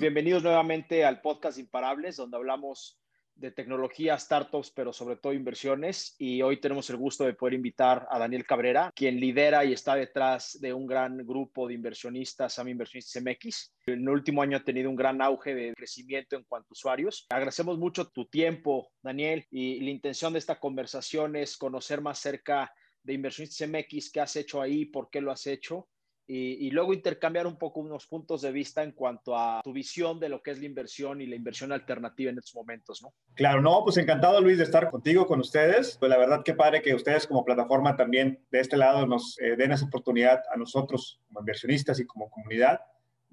Bienvenidos 0.00 0.42
nuevamente 0.42 1.04
al 1.04 1.20
podcast 1.20 1.56
Imparables, 1.56 2.16
donde 2.16 2.36
hablamos 2.36 2.98
de 3.36 3.52
tecnología, 3.52 4.18
startups, 4.18 4.72
pero 4.72 4.92
sobre 4.92 5.14
todo 5.14 5.32
inversiones. 5.32 6.16
Y 6.18 6.42
hoy 6.42 6.60
tenemos 6.60 6.90
el 6.90 6.96
gusto 6.96 7.22
de 7.22 7.34
poder 7.34 7.54
invitar 7.54 8.04
a 8.10 8.18
Daniel 8.18 8.44
Cabrera, 8.44 8.90
quien 8.92 9.20
lidera 9.20 9.64
y 9.64 9.72
está 9.72 9.94
detrás 9.94 10.58
de 10.60 10.74
un 10.74 10.88
gran 10.88 11.18
grupo 11.18 11.68
de 11.68 11.74
inversionistas, 11.74 12.54
Sam 12.54 12.70
Inversionistas 12.70 13.22
MX. 13.22 13.72
En 13.86 14.00
el 14.00 14.08
último 14.08 14.42
año 14.42 14.56
ha 14.56 14.64
tenido 14.64 14.90
un 14.90 14.96
gran 14.96 15.22
auge 15.22 15.54
de 15.54 15.72
crecimiento 15.74 16.34
en 16.34 16.42
cuanto 16.42 16.66
a 16.70 16.72
usuarios. 16.72 17.26
Agradecemos 17.30 17.78
mucho 17.78 18.08
tu 18.08 18.26
tiempo, 18.26 18.90
Daniel, 19.00 19.46
y 19.52 19.78
la 19.78 19.90
intención 19.90 20.32
de 20.32 20.40
esta 20.40 20.58
conversación 20.58 21.36
es 21.36 21.56
conocer 21.56 22.00
más 22.00 22.18
cerca 22.18 22.74
de 23.04 23.12
Inversionistas 23.12 23.68
MX, 23.68 24.10
qué 24.10 24.20
has 24.20 24.34
hecho 24.34 24.60
ahí, 24.60 24.86
por 24.86 25.08
qué 25.08 25.20
lo 25.20 25.30
has 25.30 25.46
hecho 25.46 25.86
y, 26.26 26.70
luego 26.70 26.94
intercambiar 26.94 27.46
un 27.46 27.56
poco 27.56 27.80
unos 27.80 28.06
puntos 28.06 28.40
de 28.42 28.50
vista 28.50 28.82
en 28.82 28.92
cuanto 28.92 29.36
a 29.36 29.60
tu 29.62 29.72
visión 29.72 30.18
de 30.18 30.28
lo 30.28 30.42
que 30.42 30.52
es 30.52 30.58
la 30.58 30.64
inversión 30.64 31.20
y 31.20 31.26
la 31.26 31.36
inversión 31.36 31.70
alternativa 31.70 32.30
en 32.30 32.38
estos 32.38 32.54
momentos, 32.54 33.02
¿no? 33.02 33.12
Claro, 33.34 33.60
no, 33.60 33.82
pues 33.84 33.98
encantado 33.98 34.40
Luis 34.40 34.58
de 34.58 34.64
estar 34.64 34.90
contigo, 34.90 35.26
con 35.26 35.40
ustedes. 35.40 35.96
Pues 35.98 36.08
la 36.08 36.16
verdad 36.16 36.42
que 36.42 36.54
padre 36.54 36.80
que 36.80 36.94
ustedes 36.94 37.26
como 37.26 37.44
plataforma 37.44 37.96
también 37.96 38.40
de 38.50 38.60
este 38.60 38.76
lado 38.76 39.06
nos 39.06 39.38
eh, 39.38 39.56
den 39.56 39.72
esa 39.72 39.84
oportunidad 39.84 40.42
a 40.52 40.56
nosotros 40.56 41.20
como 41.28 41.40
inversionistas 41.40 42.00
y 42.00 42.06
como 42.06 42.30
comunidad 42.30 42.80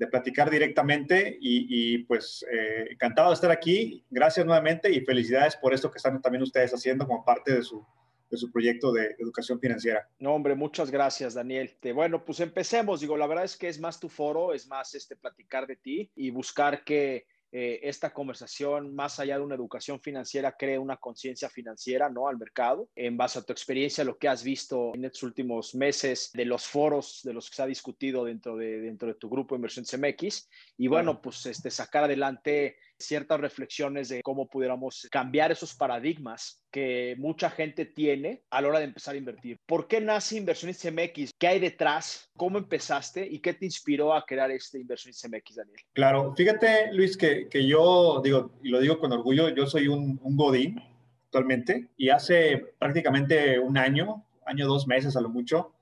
de 0.02 0.08
platicar 0.08 0.49
directamente 0.49 1.38
y, 1.40 1.99
pues 2.05 2.44
eh, 2.52 2.88
encantado 2.90 3.30
de 3.30 3.35
estar 3.35 3.52
aquí. 3.52 4.04
Gracias 4.10 4.46
nuevamente 4.46 4.91
y 4.91 5.02
felicidades 5.02 5.55
por 5.55 5.73
esto 5.73 5.91
que 5.91 5.98
están 5.98 6.21
también 6.21 6.41
ustedes 6.41 6.73
haciendo 6.73 7.05
como 7.05 7.23
parte 7.23 7.54
de 7.54 7.62
su 7.62 7.85
de 8.31 8.38
su 8.38 8.52
proyecto 8.52 8.91
de 8.91 9.16
educación 9.20 9.59
financiera. 9.59 10.09
No, 10.20 10.34
hombre, 10.34 10.55
muchas 10.55 10.90
gracias, 10.90 11.34
Daniel. 11.34 11.76
Bueno, 11.94 12.23
pues 12.23 12.40
empecemos. 12.40 13.02
Digo, 13.02 13.17
la 13.17 13.27
verdad 13.27 13.44
es 13.44 13.57
que 13.57 13.67
es 13.67 13.80
más 13.80 13.99
tu 13.99 14.09
foro, 14.09 14.54
es 14.54 14.67
más 14.67 14.95
este 14.95 15.16
platicar 15.16 15.67
de 15.67 15.76
ti 15.76 16.09
y 16.16 16.31
buscar 16.31 16.84
que 16.84 17.26
eh, 17.54 17.81
esta 17.84 18.13
conversación, 18.13 18.95
más 18.95 19.20
allá 19.20 19.38
de 19.38 19.44
una 19.44 19.55
educación 19.55 19.99
financiera, 19.99 20.55
cree 20.57 20.79
una 20.79 20.96
conciencia 20.96 21.49
financiera 21.49 22.10
¿no? 22.10 22.29
al 22.29 22.38
mercado. 22.38 22.88
En 22.96 23.18
base 23.18 23.40
a 23.40 23.41
tu 23.41 23.51
experiencia, 23.51 24.05
lo 24.05 24.18
que 24.18 24.29
has 24.29 24.43
visto 24.43 24.93
en 24.95 25.04
estos 25.04 25.23
últimos 25.23 25.76
meses 25.76 26.32
de 26.34 26.45
los 26.45 26.66
foros 26.66 27.20
de 27.23 27.34
los 27.34 27.49
que 27.49 27.57
se 27.57 27.63
ha 27.63 27.68
discutido 27.68 28.23
dentro 28.23 28.55
de, 28.55 28.79
dentro 28.79 29.10
de 29.10 29.16
tu 29.16 29.29
grupo 29.29 29.55
inversión 29.55 29.85
CMX. 29.85 30.49
Y 30.77 30.88
bueno, 30.88 31.21
pues 31.21 31.45
este, 31.45 31.70
sacar 31.70 32.05
adelante 32.05 32.77
ciertas 33.02 33.40
reflexiones 33.40 34.10
de 34.10 34.21
cómo 34.21 34.48
pudiéramos 34.48 35.07
cambiar 35.12 35.52
esos 35.52 35.76
paradigmas 35.76 36.63
que 36.71 37.16
mucha 37.18 37.49
gente 37.49 37.85
tiene 37.85 38.44
a 38.49 38.62
la 38.62 38.70
hora 38.70 38.80
de 38.80 38.85
empezar 38.85 39.16
a 39.16 39.18
invertir. 39.18 39.60
¿Por 39.66 39.88
qué 39.88 39.99
nace 39.99 40.38
Inversiones 40.38 40.84
MX? 40.85 41.32
¿Qué 41.38 41.48
hay 41.48 41.60
detrás? 41.60 42.32
¿Cómo 42.38 42.57
empezaste? 42.57 43.26
¿Y 43.26 43.40
qué 43.40 43.54
te 43.54 43.66
inspiró 43.66 44.13
a 44.13 44.26
crear 44.26 44.49
este 44.52 44.79
Inversiones 44.79 45.22
MX, 45.29 45.55
Daniel? 45.55 45.79
Claro, 45.94 46.34
fíjate, 46.35 46.94
Luis, 46.94 47.18
que, 47.18 47.49
que 47.49 47.68
yo 47.68 48.22
digo, 48.24 48.52
y 48.63 48.70
lo 48.70 48.79
digo 48.79 48.99
con 48.99 49.12
orgullo, 49.12 49.49
yo 49.49 49.66
soy 49.68 49.88
un, 49.88 50.20
un 50.24 50.38
godín 50.38 50.82
actualmente 51.26 51.90
y 51.98 52.10
hace 52.10 52.74
prácticamente 52.77 53.60
un 53.60 53.77
año, 53.77 54.26
año, 54.46 54.68
dos 54.68 54.88
meses 54.88 55.16
a 55.16 55.22
lo 55.22 55.29
mucho, 55.29 55.74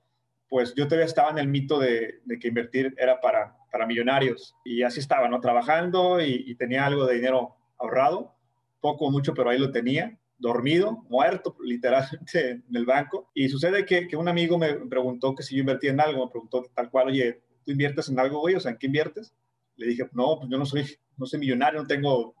pues 0.48 0.74
yo 0.74 0.86
todavía 0.86 1.06
estaba 1.06 1.30
en 1.30 1.38
el 1.38 1.48
mito 1.48 1.78
de, 1.78 2.20
de 2.24 2.38
que 2.38 2.48
invertir 2.48 2.94
era 2.98 3.20
para 3.20 3.56
para 3.70 3.86
millonarios. 3.86 4.56
Y 4.64 4.82
así 4.82 5.00
estaba, 5.00 5.28
¿no? 5.28 5.40
Trabajando 5.40 6.20
y, 6.20 6.54
tenía 6.56 6.86
algo 6.86 7.06
de 7.06 7.14
dinero 7.14 7.56
ahorrado, 7.78 8.34
poco 8.80 9.06
o 9.06 9.10
mucho, 9.10 9.34
pero 9.34 9.50
ahí 9.50 9.58
lo 9.58 9.70
tenía, 9.70 10.18
dormido, 10.38 11.04
muerto 11.08 11.56
literalmente 11.64 12.50
en 12.50 12.76
el 12.76 12.86
banco. 12.86 13.30
Y 13.34 13.48
sucede 13.48 13.84
que, 13.84 14.08
que, 14.08 14.16
un 14.16 14.28
amigo 14.28 14.58
me 14.58 14.74
preguntó 14.74 15.34
que 15.34 15.42
si 15.42 15.54
yo 15.54 15.60
invertía 15.60 15.90
en 15.90 16.00
algo, 16.00 16.24
me 16.24 16.30
preguntó 16.30 16.64
tal 16.74 16.90
cual, 16.90 17.08
oye, 17.08 17.40
¿tú 17.64 17.72
inviertes 17.72 18.08
en 18.08 18.18
algo, 18.18 18.40
güey? 18.40 18.54
O 18.54 18.60
sea, 18.60 18.72
¿en 18.72 18.78
qué 18.78 18.86
inviertes? 18.86 19.34
Le 19.76 19.86
dije, 19.86 20.08
no, 20.12 20.38
pues 20.38 20.50
yo 20.50 20.58
no 20.58 20.66
soy, 20.66 20.84
no 21.16 21.26
soy 21.26 21.40
millonario, 21.40 21.80
no 21.80 21.86
tengo 21.86 22.34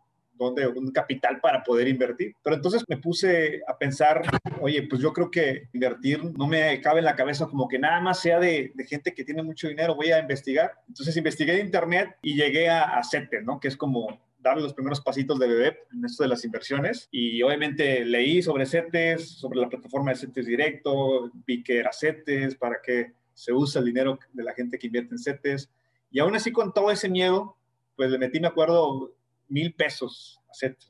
donde 0.46 0.66
un 0.66 0.90
capital 0.90 1.40
para 1.40 1.62
poder 1.62 1.88
invertir. 1.88 2.34
Pero 2.42 2.56
entonces 2.56 2.82
me 2.88 2.96
puse 2.96 3.60
a 3.66 3.76
pensar, 3.76 4.22
oye, 4.60 4.82
pues 4.88 5.00
yo 5.02 5.12
creo 5.12 5.30
que 5.30 5.68
invertir 5.72 6.24
no 6.24 6.46
me 6.46 6.80
cabe 6.80 7.00
en 7.00 7.04
la 7.04 7.16
cabeza 7.16 7.46
como 7.46 7.68
que 7.68 7.78
nada 7.78 8.00
más 8.00 8.20
sea 8.20 8.38
de, 8.38 8.72
gente 8.88 9.14
que 9.14 9.24
tiene 9.24 9.42
mucho 9.42 9.68
dinero, 9.68 9.94
voy 9.94 10.12
a 10.12 10.18
investigar. 10.18 10.72
Entonces 10.88 11.16
investigué 11.16 11.58
en 11.58 11.66
internet 11.66 12.16
y 12.22 12.34
llegué 12.34 12.68
a, 12.68 12.98
a 12.98 13.04
CETES, 13.04 13.44
¿no? 13.44 13.60
Que 13.60 13.68
es 13.68 13.76
como 13.76 14.18
darle 14.42 14.62
los 14.62 14.74
primeros 14.74 15.00
pasitos 15.00 15.38
de 15.38 15.46
bebé 15.46 15.78
en 15.92 16.04
esto 16.04 16.22
de 16.22 16.28
las 16.28 16.44
inversiones. 16.44 17.08
Y 17.10 17.42
obviamente 17.42 18.04
leí 18.04 18.42
sobre 18.42 18.66
CETES, 18.66 19.28
sobre 19.28 19.60
la 19.60 19.68
plataforma 19.68 20.10
de 20.10 20.16
CETES 20.16 20.46
Directo, 20.46 21.30
vi 21.46 21.62
que 21.62 21.78
era 21.78 21.92
CETES, 21.92 22.56
para 22.56 22.76
qué 22.82 23.12
se 23.34 23.52
usa 23.52 23.80
el 23.80 23.86
dinero 23.86 24.18
de 24.32 24.44
la 24.44 24.54
gente 24.54 24.78
que 24.78 24.86
invierte 24.86 25.14
en 25.14 25.18
CETES. 25.18 25.70
Y 26.10 26.18
aún 26.18 26.34
así 26.34 26.52
con 26.52 26.72
todo 26.72 26.90
ese 26.90 27.08
miedo, 27.08 27.56
pues 27.96 28.10
le 28.10 28.18
metí, 28.18 28.40
me 28.40 28.48
acuerdo, 28.48 29.12
mil 29.50 29.74
pesos 29.74 30.40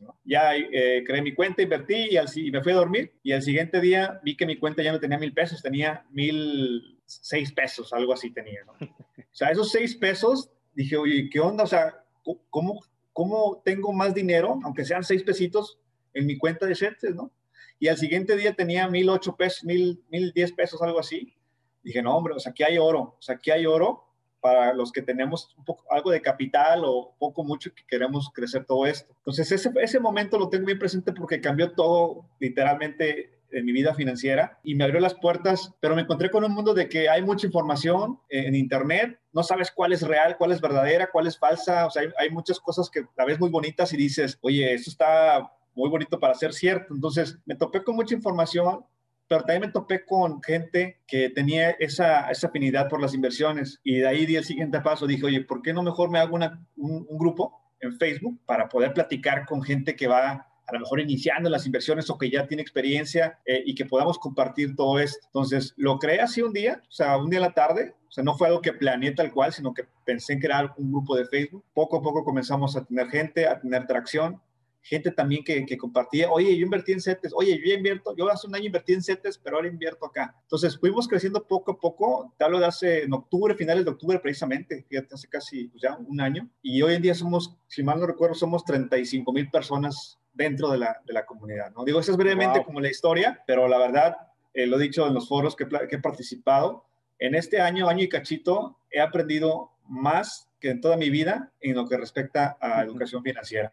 ¿no? 0.01 0.19
Ya 0.25 0.57
eh, 0.57 1.05
creé 1.07 1.23
mi 1.23 1.35
cuenta, 1.35 1.63
invertí 1.63 2.09
y, 2.11 2.17
al, 2.17 2.29
y, 2.35 2.51
me 2.51 2.63
fui 2.63 2.73
a 2.73 2.77
dormir 2.77 3.13
y 3.23 3.33
al 3.33 3.43
siguiente 3.43 3.81
día 3.81 4.21
vi 4.23 4.37
que 4.37 4.47
mi 4.47 4.57
cuenta 4.57 4.83
ya 4.83 4.93
no 4.93 5.01
tenía 5.01 5.19
mil 5.19 5.33
pesos, 5.33 5.63
tenía 5.63 6.07
mil 6.11 6.99
seis 7.05 7.53
pesos, 7.53 7.93
algo 7.93 8.13
así 8.13 8.31
tenía, 8.31 8.65
¿no? 8.65 8.73
O 8.73 9.35
sea, 9.35 9.51
esos 9.51 9.71
seis 9.71 9.95
pesos, 9.97 10.51
dije, 10.75 10.97
oye, 10.97 11.29
¿qué 11.31 11.41
onda? 11.41 11.65
O 11.65 11.67
sea, 11.67 12.05
¿cómo, 12.51 12.81
cómo 13.13 13.63
tengo 13.65 13.93
más 13.93 14.15
dinero, 14.15 14.59
aunque 14.65 14.85
sean 14.85 15.05
seis 15.05 15.23
pesitos, 15.23 15.79
en 16.15 16.27
mi 16.27 16.37
cuenta 16.37 16.67
de 16.67 16.75
CETES, 16.75 17.15
¿no? 17.15 17.33
Y 17.79 17.89
al 17.89 17.97
siguiente 17.97 18.37
día 18.37 18.55
tenía 18.55 18.89
mil 18.89 19.09
ocho 19.09 19.37
pesos, 19.37 19.65
mil, 19.65 20.03
mil 20.11 20.33
diez 20.33 20.53
pesos, 20.53 20.83
algo 20.83 20.99
así. 20.99 21.35
Dije, 21.83 22.03
no, 22.03 22.17
hombre, 22.17 22.35
o 22.35 22.41
sea, 22.41 22.51
aquí 22.53 22.63
hay 22.63 22.77
oro, 22.77 23.17
o 23.19 23.23
sea, 23.23 23.37
aquí 23.37 23.51
hay 23.51 23.67
oro 23.67 24.10
para 24.41 24.75
los 24.75 24.93
que 24.93 25.03
tenemos 25.03 25.55
algo 25.91 26.11
de 26.11 26.23
capital 26.23 26.83
o 26.85 27.15
poco 27.19 27.45
mucho 27.45 27.73
que 27.75 27.85
queremos 27.87 28.31
crecer 28.33 28.65
todo 28.65 28.87
esto. 28.87 29.13
Entonces, 29.19 29.53
ese, 29.53 29.71
ese 29.81 30.01
momento 30.01 30.39
lo 30.39 30.49
tengo 30.49 30.67
bien 30.67 30.79
presente 30.79 31.13
porque 31.13 31.41
cambió 31.41 31.73
todo 31.73 32.25
literalmente 32.39 33.39
en 33.53 33.65
mi 33.65 33.73
vida 33.73 33.95
financiera 33.95 34.59
y 34.63 34.75
me 34.75 34.85
abrió 34.85 35.01
las 35.01 35.15
puertas, 35.15 35.75
pero 35.81 35.97
me 35.97 36.03
encontré 36.03 36.31
con 36.31 36.45
un 36.45 36.53
mundo 36.53 36.73
de 36.73 36.89
que 36.89 37.09
hay 37.09 37.23
mucha 37.23 37.47
información 37.47 38.21
en 38.29 38.55
Internet, 38.55 39.19
no 39.33 39.43
sabes 39.43 39.71
cuál 39.71 39.93
es 39.93 40.03
real, 40.03 40.37
cuál 40.37 40.53
es 40.53 40.61
verdadera, 40.61 41.11
cuál 41.11 41.27
es 41.27 41.39
falsa, 41.39 41.87
o 41.87 41.91
sea, 41.91 42.03
hay, 42.03 42.09
hay 42.19 42.31
muchas 42.31 42.61
cosas 42.61 42.89
que 42.89 43.05
la 43.17 43.25
ves 43.25 43.41
muy 43.41 43.51
bonitas 43.51 43.93
y 43.93 43.97
dices, 43.97 44.39
oye, 44.41 44.73
esto 44.73 44.91
está 44.91 45.53
muy 45.75 45.89
bonito 45.89 46.19
para 46.19 46.35
ser 46.35 46.53
cierto. 46.53 46.95
Entonces, 46.95 47.39
me 47.45 47.57
topé 47.57 47.83
con 47.83 47.97
mucha 47.97 48.15
información 48.15 48.85
pero 49.31 49.45
también 49.45 49.61
me 49.61 49.73
topé 49.73 50.05
con 50.05 50.43
gente 50.43 51.03
que 51.07 51.31
tenía 51.31 51.71
esa, 51.79 52.29
esa 52.33 52.49
afinidad 52.49 52.89
por 52.89 53.01
las 53.01 53.15
inversiones 53.15 53.79
y 53.85 53.99
de 53.99 54.09
ahí 54.09 54.27
di 54.27 54.35
el 54.35 54.45
siguiente 54.45 54.81
paso, 54.81 55.07
dije, 55.07 55.25
oye, 55.25 55.43
¿por 55.43 55.63
qué 55.63 55.73
no 55.73 55.85
mejor 55.85 56.11
me 56.11 56.19
hago 56.19 56.35
una, 56.35 56.67
un, 56.77 57.07
grupo 57.17 57.63
en 57.79 57.97
Facebook 57.97 58.41
para 58.45 58.69
poder 58.69 58.93
platicar 58.93 59.47
con 59.47 59.63
gente 59.63 59.95
que 59.95 60.09
va 60.09 60.49
a 60.67 60.73
lo 60.73 60.81
mejor 60.81 60.99
iniciando 60.99 61.49
las 61.49 61.65
inversiones 61.65 62.11
o 62.11 62.19
que 62.19 62.29
ya 62.29 62.49
tiene 62.49 62.63
experiencia 62.63 63.39
eh, 63.47 63.63
y 63.65 63.77
que 63.77 63.87
podamos 63.87 64.19
compartir 64.19 64.75
todo 64.75 64.99
esto. 64.99 65.25
Entonces, 65.27 65.75
lo 65.77 66.01
creé 66.01 66.21
así 66.21 66.43
un 66.43 66.53
día, 66.53 66.83
o 66.89 66.93
sea, 66.93 67.17
un 67.17 67.31
día 67.31 67.39
a 67.39 67.43
la 67.43 67.55
tarde, 67.55 67.95
o 68.09 68.11
sea, 68.11 68.25
no 68.25 68.37
fue 68.37 68.49
algo 68.49 68.61
que 68.61 68.73
planeé 68.73 69.13
tal 69.13 69.31
cual, 69.31 69.53
sino 69.53 69.73
que 69.73 69.85
pensé 70.05 70.33
en 70.33 70.41
crear 70.41 70.75
un 70.77 70.91
grupo 70.91 71.15
de 71.15 71.27
Facebook. 71.27 71.65
Poco 71.73 71.99
a 71.99 72.03
poco 72.03 72.25
comenzamos 72.25 72.77
a 72.77 72.85
tener 72.85 73.07
gente, 73.07 73.47
a 73.47 73.61
tener 73.61 73.87
tracción 73.87 74.41
gente 74.83 75.11
también 75.11 75.45
que, 75.45 75.65
que, 75.67 75.77
compartía, 75.77 76.31
oye, 76.31 76.57
yo 76.57 76.65
invertí 76.65 76.93
en 76.93 77.01
CETES, 77.01 77.33
oye, 77.35 77.59
yo 77.59 77.65
ya 77.67 77.75
invierto, 77.75 78.15
yo 78.17 78.29
hace 78.31 78.47
un 78.47 78.55
año 78.55 78.67
invertí 78.67 78.93
en 78.93 79.03
CETES, 79.03 79.39
pero 79.39 79.57
ahora 79.57 79.69
invierto 79.69 80.07
acá. 80.07 80.35
Entonces, 80.43 80.79
fuimos 80.79 81.07
creciendo 81.07 81.47
poco 81.47 81.73
a 81.73 81.79
poco, 81.79 82.33
te 82.39 82.45
hablo 82.45 82.59
de 82.59 82.67
hace, 82.67 83.05
en 83.05 83.13
octubre, 83.13 83.55
finales 83.55 83.85
de 83.85 83.91
octubre 83.91 84.19
precisamente, 84.19 84.85
fíjate, 84.89 85.15
hace 85.15 85.29
casi 85.29 85.69
pues 85.69 85.83
ya 85.83 85.97
un 85.97 86.21
año, 86.21 86.49
y 86.63 86.81
hoy 86.83 86.95
en 86.95 87.03
día 87.03 87.15
somos, 87.15 87.57
si 87.67 87.83
mal 87.83 88.01
no 88.01 88.07
recuerdo, 88.07 88.35
somos 88.35 88.65
35 88.65 89.33
mil 89.33 89.51
personas 89.51 90.19
dentro 90.33 90.71
de 90.71 90.79
la, 90.79 91.01
de 91.05 91.13
la 91.13 91.27
comunidad, 91.27 91.73
¿no? 91.73 91.85
Digo, 91.85 92.01
eso 92.01 92.13
es 92.13 92.17
brevemente 92.17 92.65
como 92.65 92.81
la 92.81 92.89
historia, 92.89 93.43
pero 93.47 93.69
la 93.69 93.79
verdad, 93.79 94.17
eh, 94.55 94.67
lo 94.67 94.79
he 94.79 94.83
dicho 94.83 95.07
en 95.07 95.15
los 95.15 95.29
foros 95.29 95.55
que, 95.57 95.69
que 95.69 95.97
he 95.97 96.01
participado, 96.01 96.85
en 97.19 97.35
este 97.35 97.61
año, 97.61 97.89
año 97.89 98.03
y 98.03 98.09
cachito, 98.09 98.79
he 98.91 99.01
aprendido 99.01 99.73
más 99.87 100.49
que 100.59 100.71
en 100.71 100.81
toda 100.81 100.97
mi 100.97 101.11
vida 101.11 101.53
en 101.61 101.75
lo 101.75 101.87
que 101.87 101.99
respecta 101.99 102.57
a 102.61 102.83
educación 102.83 103.23
financiera. 103.23 103.71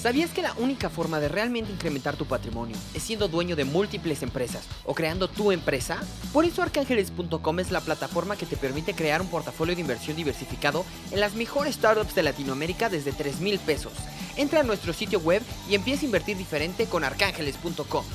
¿Sabías 0.00 0.32
que 0.32 0.40
la 0.40 0.54
única 0.54 0.88
forma 0.88 1.20
de 1.20 1.28
realmente 1.28 1.70
incrementar 1.70 2.16
tu 2.16 2.24
patrimonio 2.24 2.74
es 2.94 3.02
siendo 3.02 3.28
dueño 3.28 3.54
de 3.54 3.66
múltiples 3.66 4.22
empresas 4.22 4.66
o 4.86 4.94
creando 4.94 5.28
tu 5.28 5.52
empresa? 5.52 6.00
Por 6.32 6.46
eso 6.46 6.62
arcángeles.com 6.62 7.60
es 7.60 7.70
la 7.70 7.82
plataforma 7.82 8.38
que 8.38 8.46
te 8.46 8.56
permite 8.56 8.94
crear 8.94 9.20
un 9.20 9.28
portafolio 9.28 9.74
de 9.74 9.82
inversión 9.82 10.16
diversificado 10.16 10.86
en 11.10 11.20
las 11.20 11.34
mejores 11.34 11.74
startups 11.74 12.14
de 12.14 12.22
Latinoamérica 12.22 12.88
desde 12.88 13.12
3 13.12 13.42
mil 13.42 13.58
pesos. 13.58 13.92
Entra 14.38 14.60
a 14.60 14.62
nuestro 14.62 14.94
sitio 14.94 15.18
web 15.20 15.42
y 15.68 15.74
empieza 15.74 16.00
a 16.00 16.06
invertir 16.06 16.38
diferente 16.38 16.86
con 16.86 17.04
arcángeles.com. 17.04 18.06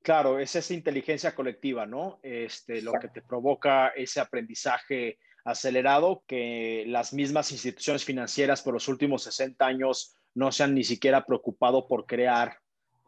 Claro, 0.00 0.38
es 0.38 0.56
esa 0.56 0.72
inteligencia 0.72 1.34
colectiva, 1.34 1.84
¿no? 1.84 2.20
Este, 2.22 2.80
lo 2.80 2.92
que 2.94 3.08
te 3.08 3.20
provoca 3.20 3.88
ese 3.88 4.18
aprendizaje 4.18 5.18
acelerado 5.46 6.24
que 6.26 6.84
las 6.88 7.12
mismas 7.12 7.52
instituciones 7.52 8.04
financieras 8.04 8.62
por 8.62 8.74
los 8.74 8.88
últimos 8.88 9.22
60 9.22 9.64
años 9.64 10.16
no 10.34 10.52
se 10.52 10.64
han 10.64 10.74
ni 10.74 10.84
siquiera 10.84 11.24
preocupado 11.24 11.86
por 11.86 12.04
crear 12.04 12.58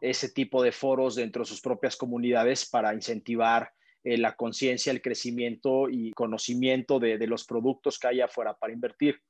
ese 0.01 0.29
tipo 0.29 0.63
de 0.63 0.71
foros 0.71 1.15
dentro 1.15 1.43
de 1.43 1.49
sus 1.49 1.61
propias 1.61 1.97
comunidades 1.97 2.67
para 2.67 2.93
incentivar 2.93 3.71
eh, 4.03 4.17
la 4.17 4.35
conciencia, 4.35 4.91
el 4.91 5.01
crecimiento 5.01 5.89
y 5.89 6.11
conocimiento 6.11 6.99
de, 6.99 7.17
de 7.17 7.27
los 7.27 7.45
productos 7.45 7.99
que 7.99 8.07
hay 8.07 8.21
afuera 8.21 8.53
para 8.53 8.73
invertir. 8.73 9.21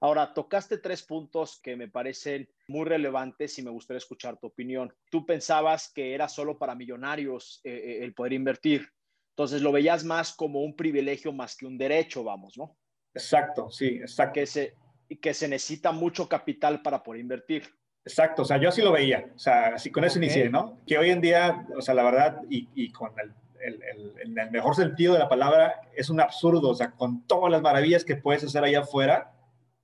Ahora, 0.00 0.32
tocaste 0.32 0.78
tres 0.78 1.02
puntos 1.02 1.60
que 1.62 1.76
me 1.76 1.88
parecen 1.88 2.48
muy 2.68 2.86
relevantes 2.86 3.58
y 3.58 3.62
me 3.62 3.70
gustaría 3.70 3.98
escuchar 3.98 4.38
tu 4.38 4.48
opinión. 4.48 4.92
Tú 5.10 5.24
pensabas 5.24 5.92
que 5.92 6.14
era 6.14 6.28
solo 6.28 6.58
para 6.58 6.74
millonarios 6.74 7.60
eh, 7.64 7.72
eh, 7.72 8.04
el 8.04 8.14
poder 8.14 8.32
invertir. 8.32 8.88
Entonces 9.34 9.62
lo 9.62 9.72
veías 9.72 10.04
más 10.04 10.32
como 10.32 10.60
un 10.60 10.76
privilegio 10.76 11.32
más 11.32 11.56
que 11.56 11.66
un 11.66 11.76
derecho, 11.76 12.22
vamos, 12.22 12.56
¿no? 12.56 12.76
Exacto, 13.12 13.68
sí, 13.68 13.98
exacto. 14.00 14.32
Que 14.32 14.46
se, 14.46 14.76
que 15.20 15.34
se 15.34 15.48
necesita 15.48 15.90
mucho 15.90 16.28
capital 16.28 16.82
para 16.82 17.02
poder 17.02 17.20
invertir. 17.20 17.64
Exacto, 18.04 18.42
o 18.42 18.44
sea, 18.44 18.58
yo 18.58 18.68
así 18.68 18.80
lo 18.80 18.92
veía, 18.92 19.32
o 19.34 19.38
sea, 19.38 19.74
así 19.74 19.90
con 19.90 20.04
eso 20.04 20.18
inicié, 20.18 20.50
¿no? 20.50 20.78
Que 20.86 20.98
hoy 20.98 21.10
en 21.10 21.20
día, 21.20 21.66
o 21.76 21.80
sea, 21.80 21.94
la 21.94 22.04
verdad, 22.04 22.42
y, 22.48 22.68
y 22.76 22.92
con 22.92 23.10
el, 23.18 23.34
el, 23.60 23.82
el, 23.82 24.14
en 24.20 24.38
el 24.38 24.50
mejor 24.52 24.76
sentido 24.76 25.14
de 25.14 25.18
la 25.18 25.28
palabra, 25.28 25.80
es 25.96 26.10
un 26.10 26.20
absurdo, 26.20 26.68
o 26.68 26.74
sea, 26.76 26.92
con 26.92 27.26
todas 27.26 27.50
las 27.50 27.62
maravillas 27.62 28.04
que 28.04 28.14
puedes 28.14 28.44
hacer 28.44 28.62
allá 28.62 28.80
afuera, 28.80 29.32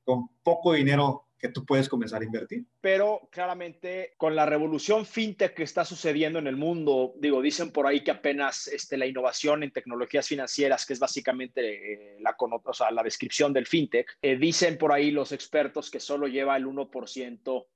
con 0.04 0.28
poco 0.44 0.74
dinero 0.74 1.26
que 1.40 1.48
tú 1.48 1.64
puedes 1.64 1.88
comenzar 1.88 2.20
a 2.20 2.24
invertir. 2.24 2.66
Pero 2.80 3.28
claramente 3.32 4.14
con 4.16 4.36
la 4.36 4.44
revolución 4.46 5.06
fintech 5.06 5.54
que 5.54 5.62
está 5.62 5.84
sucediendo 5.84 6.38
en 6.38 6.46
el 6.46 6.56
mundo, 6.56 7.14
digo, 7.16 7.40
dicen 7.40 7.72
por 7.72 7.86
ahí 7.86 8.04
que 8.04 8.10
apenas 8.10 8.68
este, 8.68 8.98
la 8.98 9.06
innovación 9.06 9.62
en 9.62 9.72
tecnologías 9.72 10.28
financieras, 10.28 10.84
que 10.84 10.92
es 10.92 10.98
básicamente 10.98 12.14
eh, 12.14 12.16
la, 12.20 12.36
o 12.38 12.72
sea, 12.74 12.90
la 12.90 13.02
descripción 13.02 13.52
del 13.52 13.66
fintech, 13.66 14.18
eh, 14.20 14.36
dicen 14.36 14.76
por 14.76 14.92
ahí 14.92 15.10
los 15.10 15.32
expertos 15.32 15.90
que 15.90 15.98
solo 15.98 16.28
lleva 16.28 16.56
el 16.56 16.66
1% 16.66 17.66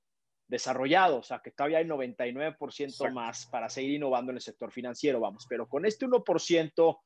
desarrollado, 0.47 1.17
o 1.17 1.23
sea, 1.23 1.39
que 1.39 1.49
todavía 1.49 1.79
hay 1.79 1.85
99% 1.85 3.11
más 3.11 3.47
para 3.47 3.67
seguir 3.67 3.95
innovando 3.95 4.31
en 4.31 4.37
el 4.37 4.41
sector 4.41 4.71
financiero, 4.71 5.19
vamos, 5.19 5.47
pero 5.49 5.67
con 5.67 5.85
este 5.85 6.05
1% 6.05 6.99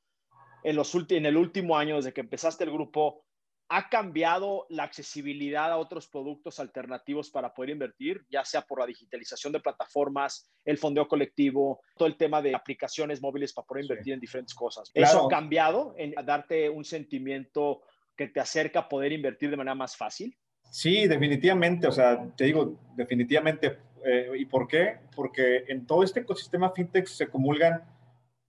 en, 0.63 0.75
los 0.75 0.93
en 1.09 1.25
el 1.25 1.37
último 1.37 1.77
año, 1.77 1.95
desde 1.95 2.13
que 2.13 2.19
empezaste 2.19 2.65
el 2.65 2.71
grupo, 2.71 3.23
¿Ha 3.69 3.87
cambiado 3.87 4.65
la 4.69 4.83
accesibilidad 4.83 5.71
a 5.71 5.77
otros 5.77 6.07
productos 6.07 6.59
alternativos 6.59 7.29
para 7.29 7.53
poder 7.53 7.69
invertir, 7.69 8.25
ya 8.29 8.43
sea 8.43 8.61
por 8.61 8.79
la 8.79 8.87
digitalización 8.87 9.53
de 9.53 9.59
plataformas, 9.59 10.49
el 10.65 10.77
fondeo 10.77 11.07
colectivo, 11.07 11.81
todo 11.95 12.07
el 12.07 12.17
tema 12.17 12.41
de 12.41 12.55
aplicaciones 12.55 13.21
móviles 13.21 13.53
para 13.53 13.67
poder 13.67 13.83
invertir 13.83 14.13
en 14.13 14.19
diferentes 14.19 14.55
cosas? 14.55 14.89
¿Eso 14.93 15.27
ha 15.27 15.29
cambiado 15.29 15.93
en 15.97 16.13
darte 16.25 16.69
un 16.69 16.83
sentimiento 16.83 17.81
que 18.15 18.27
te 18.27 18.39
acerca 18.39 18.79
a 18.79 18.89
poder 18.89 19.11
invertir 19.11 19.49
de 19.49 19.57
manera 19.57 19.75
más 19.75 19.95
fácil? 19.95 20.35
Sí, 20.69 21.07
definitivamente. 21.07 21.87
O 21.87 21.91
sea, 21.91 22.27
te 22.35 22.45
digo, 22.45 22.79
definitivamente. 22.95 23.77
Eh, 24.03 24.31
¿Y 24.37 24.45
por 24.45 24.67
qué? 24.67 24.97
Porque 25.15 25.65
en 25.67 25.85
todo 25.85 26.03
este 26.03 26.21
ecosistema 26.21 26.71
fintech 26.71 27.05
se 27.07 27.27
comulgan 27.27 27.83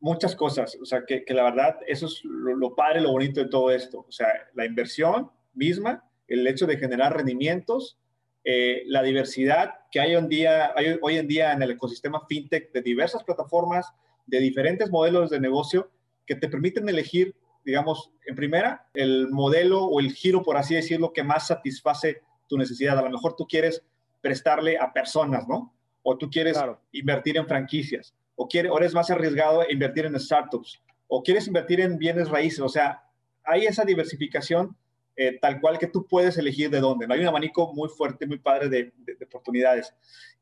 muchas 0.01 0.35
cosas, 0.35 0.77
o 0.81 0.85
sea, 0.85 1.05
que, 1.07 1.23
la 1.29 1.45
verdad, 1.45 1.79
eso 1.87 2.07
es 2.07 2.23
lo, 2.25 2.75
padre, 2.75 3.01
lo 3.01 3.13
bonito 3.13 3.41
de 3.41 3.49
todo 3.49 3.71
esto, 3.71 4.05
o 4.09 4.13
sea, 4.13 4.29
la 4.55 4.65
inversión 4.65 5.31
misma, 5.55 6.05
el 6.27 6.47
hecho 6.47 6.67
de 6.67 6.79
generar 6.79 7.17
rendimientos, 7.17 7.99
eh, 8.43 8.85
la 8.87 9.03
diversidad 9.03 9.75
que 9.91 10.01
hay 10.01 10.15
hoy, 10.15 10.23
en 10.23 10.29
día, 10.29 10.73
hay 10.75 10.99
hoy 11.03 11.19
en 11.19 11.29
día 11.29 11.53
en 11.53 11.63
el 11.63 11.73
ecosistema 11.73 12.25
fintech 12.27 12.73
de 12.73 12.81
diversas 12.81 13.23
plataformas, 13.25 13.93
de 14.27 14.41
diferentes 14.41 14.91
modelos 14.91 15.29
de 15.29 15.41
negocio 15.41 15.91
que 16.25 16.37
te 16.37 16.49
permiten 16.49 16.89
elegir, 16.89 17.35
digamos, 17.65 18.13
en 18.27 18.35
primera, 18.35 18.89
el 18.95 19.29
modelo 19.29 19.85
o 19.85 20.01
el 20.01 20.13
giro, 20.13 20.43
por 20.43 20.57
así 20.57 20.75
decirlo, 20.75 21.13
que 21.13 21.23
más 21.23 21.49
satisface 21.49 22.23
tu 22.47 22.57
necesidad. 22.57 22.99
A 22.99 23.03
lo 23.03 23.11
mejor 23.11 23.37
tú 23.37 23.47
quieres 23.47 23.85
prestarle 24.23 24.79
a 24.79 24.93
personas, 24.93 25.47
¿no? 25.47 25.75
O 26.03 26.17
tú 26.17 26.31
quieres 26.31 26.59
invertir 26.93 27.37
en 27.37 27.47
franquicias 27.47 28.15
o, 28.37 28.49
quiere, 28.49 28.71
eres 28.75 28.95
más 28.95 29.11
arriesgado 29.11 29.63
invertir 29.69 30.07
en 30.07 30.19
startups, 30.19 30.81
o 31.09 31.23
quieres 31.23 31.47
invertir 31.47 31.81
en 31.81 31.99
bienes 31.99 32.29
raíces. 32.29 32.61
O 32.61 32.69
sea, 32.69 33.03
hay 33.45 33.67
esa 33.67 33.85
diversificación 33.85 34.77
eh, 35.17 35.39
tal 35.41 35.61
cual 35.61 35.79
que 35.79 35.87
tú 35.87 36.07
puedes 36.07 36.39
elegir 36.39 36.71
de 36.71 36.81
dónde. 36.81 37.07
¿no? 37.07 37.15
Hay 37.15 37.21
un 37.21 37.27
abanico 37.27 37.73
muy 37.75 37.89
fuerte, 37.89 38.27
muy 38.27 38.39
padre 38.39 38.69
de, 38.69 38.93
oportunidades. 39.25 39.95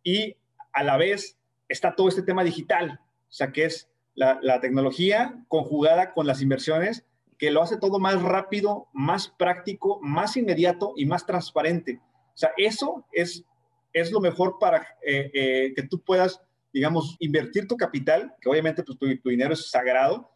Y 0.03 0.37
a 0.73 0.85
la 0.85 0.97
vez 0.97 1.39
está 1.69 1.95
todo 1.97 2.09
este 2.09 2.23
tema 2.23 2.45
digital, 2.45 3.01
o 3.01 3.33
sea, 3.33 3.51
que 3.51 3.65
es 3.65 3.91
la, 4.15 4.39
la 4.43 4.61
tecnología 4.61 5.45
conjugada 5.49 6.13
con 6.13 6.27
las 6.27 6.43
inversiones 6.43 7.05
que 7.39 7.51
lo 7.51 7.63
hace 7.63 7.79
todo 7.79 7.99
más 7.99 8.21
rápido, 8.21 8.89
más 8.93 9.29
práctico, 9.29 10.01
más 10.03 10.37
inmediato 10.37 10.93
y 10.97 11.07
más 11.07 11.25
transparente. 11.25 12.01
O 12.35 12.37
sea, 12.37 12.51
eso 12.57 13.05
es, 13.13 13.45
es 13.93 14.13
lo 14.13 14.21
mejor 14.21 14.59
para 14.59 14.83
eh, 15.03 15.31
eh, 15.33 15.73
que 15.75 15.85
tú 15.85 16.01
puedas 16.03 16.43
digamos, 16.73 17.17
invertir 17.19 17.67
tu 17.67 17.77
capital, 17.77 18.35
que 18.41 18.49
obviamente 18.49 18.83
pues, 18.83 18.99
tu, 18.99 19.29
dinero 19.29 19.55
es 19.55 19.71
sagrado, 19.71 20.31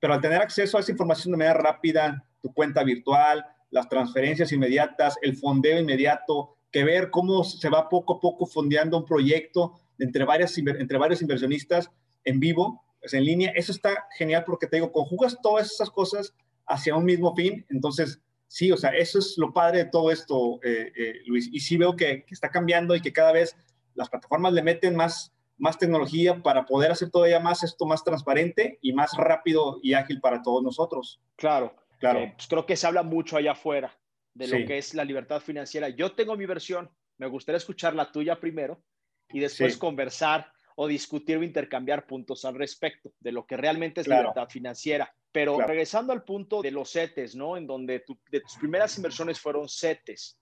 pero 0.00 0.14
al 0.14 0.20
tener 0.20 0.40
acceso 0.40 0.76
a 0.76 0.80
esa 0.80 0.92
información 0.92 1.32
de 1.32 1.38
manera 1.38 1.58
rápida, 1.58 2.24
tu 2.40 2.52
cuenta 2.52 2.82
virtual, 2.82 3.44
las 3.70 3.88
transferencias 3.88 4.52
inmediatas, 4.52 5.16
el 5.22 5.36
fondeo 5.36 5.78
inmediato, 5.78 6.56
que 6.70 6.84
ver 6.84 7.10
cómo 7.10 7.44
se 7.44 7.68
va 7.68 7.88
poco 7.88 8.14
a 8.14 8.20
poco 8.20 8.46
fondeando 8.46 8.98
un 8.98 9.04
proyecto 9.04 9.80
entre, 9.98 10.24
varias, 10.24 10.56
entre 10.58 10.98
varios 10.98 11.22
inversionistas 11.22 11.90
en 12.24 12.40
vivo, 12.40 12.84
pues 13.00 13.14
en 13.14 13.24
línea, 13.24 13.52
eso 13.54 13.72
está 13.72 14.06
genial 14.16 14.44
porque 14.44 14.66
te 14.66 14.76
digo, 14.76 14.92
conjugas 14.92 15.38
todas 15.42 15.72
esas 15.72 15.90
cosas 15.90 16.34
hacia 16.66 16.96
un 16.96 17.04
mismo 17.04 17.34
fin, 17.34 17.64
entonces 17.70 18.20
sí, 18.48 18.72
o 18.72 18.76
sea, 18.76 18.90
eso 18.90 19.18
es 19.18 19.34
lo 19.36 19.52
padre 19.52 19.84
de 19.84 19.90
todo 19.90 20.10
esto, 20.10 20.60
eh, 20.62 20.92
eh, 20.96 21.14
Luis, 21.26 21.48
y 21.52 21.60
sí 21.60 21.76
veo 21.76 21.96
que, 21.96 22.24
que, 22.24 22.34
está 22.34 22.50
cambiando 22.50 22.94
y 22.94 23.00
que 23.00 23.12
cada 23.12 23.32
vez 23.32 23.56
las 23.94 24.08
plataformas 24.08 24.52
le 24.52 24.62
meten 24.62 24.96
más, 24.96 25.32
más 25.58 25.78
tecnología 25.78 26.42
para 26.42 26.66
poder 26.66 26.90
hacer 26.90 27.10
todavía 27.10 27.40
más 27.40 27.62
esto 27.62 27.86
más 27.86 28.04
transparente 28.04 28.78
y 28.82 28.92
más 28.92 29.16
rápido 29.16 29.80
y 29.82 29.94
ágil 29.94 30.20
para 30.20 30.42
todos 30.42 30.62
nosotros. 30.62 31.20
Claro, 31.36 31.74
claro. 31.98 32.20
Eh, 32.20 32.32
pues 32.36 32.46
creo 32.46 32.66
que 32.66 32.76
se 32.76 32.86
habla 32.86 33.02
mucho 33.02 33.36
allá 33.36 33.52
afuera 33.52 33.96
de 34.34 34.48
lo 34.48 34.66
que 34.66 34.78
es 34.78 34.94
la 34.94 35.04
libertad 35.04 35.40
financiera. 35.40 35.88
Yo 35.88 36.12
tengo 36.12 36.36
mi 36.36 36.44
versión, 36.44 36.90
me 37.16 37.26
gustaría 37.26 37.56
escuchar 37.56 37.94
la 37.94 38.12
tuya 38.12 38.38
primero 38.38 38.82
y 39.30 39.40
después 39.40 39.76
conversar 39.76 40.52
o 40.76 40.86
discutir 40.86 41.38
o 41.38 41.42
intercambiar 41.42 42.06
puntos 42.06 42.44
al 42.44 42.54
respecto 42.54 43.12
de 43.18 43.32
lo 43.32 43.46
que 43.46 43.56
realmente 43.56 44.02
es 44.02 44.08
libertad 44.08 44.48
financiera. 44.48 45.12
Pero 45.32 45.58
regresando 45.58 46.12
al 46.12 46.22
punto 46.22 46.62
de 46.62 46.70
los 46.70 46.92
CETES, 46.92 47.34
¿no? 47.34 47.56
En 47.56 47.66
donde 47.66 48.04
de 48.30 48.40
tus 48.40 48.56
primeras 48.58 48.96
inversiones 48.96 49.40
fueron 49.40 49.68
CETES. 49.68 50.38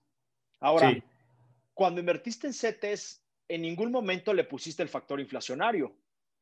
Ahora, 0.59 0.93
cuando 1.73 1.99
invertiste 1.99 2.47
en 2.47 2.53
CETES, 2.53 3.24
en 3.47 3.61
ningún 3.61 3.91
momento 3.91 4.33
le 4.33 4.43
pusiste 4.43 4.83
el 4.83 4.89
factor 4.89 5.19
inflacionario. 5.19 5.95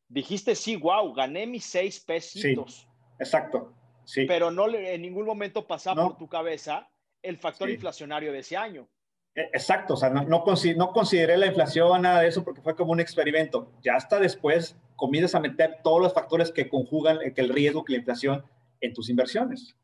Dijiste, 0.08 0.56
sí, 0.56 0.76
wow, 0.76 1.14
gané 1.14 1.48
mis 1.48 1.66
seis 1.66 2.00
pesitos. 2.00 2.74
Sí, 2.76 2.88
exacto. 3.20 3.74
Sí. 4.06 4.26
Pero 4.26 4.52
no 4.52 4.70
en 4.74 5.02
ningún 5.02 5.26
momento 5.26 5.66
pasaba 5.66 6.04
por 6.04 6.18
tu 6.18 6.28
cabeza 6.28 6.90
el 7.22 7.38
factor 7.38 7.70
inflacionario 7.70 8.32
de 8.32 8.40
ese 8.40 8.58
año. 8.58 8.88
E, 9.36 9.42
exacto, 9.54 9.96
o 9.96 9.98
sea, 9.98 10.10
no, 10.10 10.24
no, 10.24 10.44
consideré 10.44 11.38
la 11.38 11.48
inflación, 11.48 12.02
nada 12.02 12.22
de 12.22 12.28
eso, 12.28 12.44
porque 12.44 12.62
fue 12.62 12.76
como 12.76 12.92
un 12.92 13.00
experimento. 13.00 13.72
Ya 13.82 13.96
hasta 13.96 14.20
después 14.20 14.78
comienzas 14.96 15.36
a 15.36 15.40
meter 15.40 15.80
todos 15.84 16.02
los 16.02 16.14
factores 16.14 16.52
que 16.52 16.70
conjugan 16.70 17.20
el 17.24 17.50
riesgo, 17.50 17.84
que 17.84 17.94
la 17.94 18.00
inflación 18.00 18.46
en 18.82 18.94
tus 18.94 19.10
inversiones. 19.10 19.76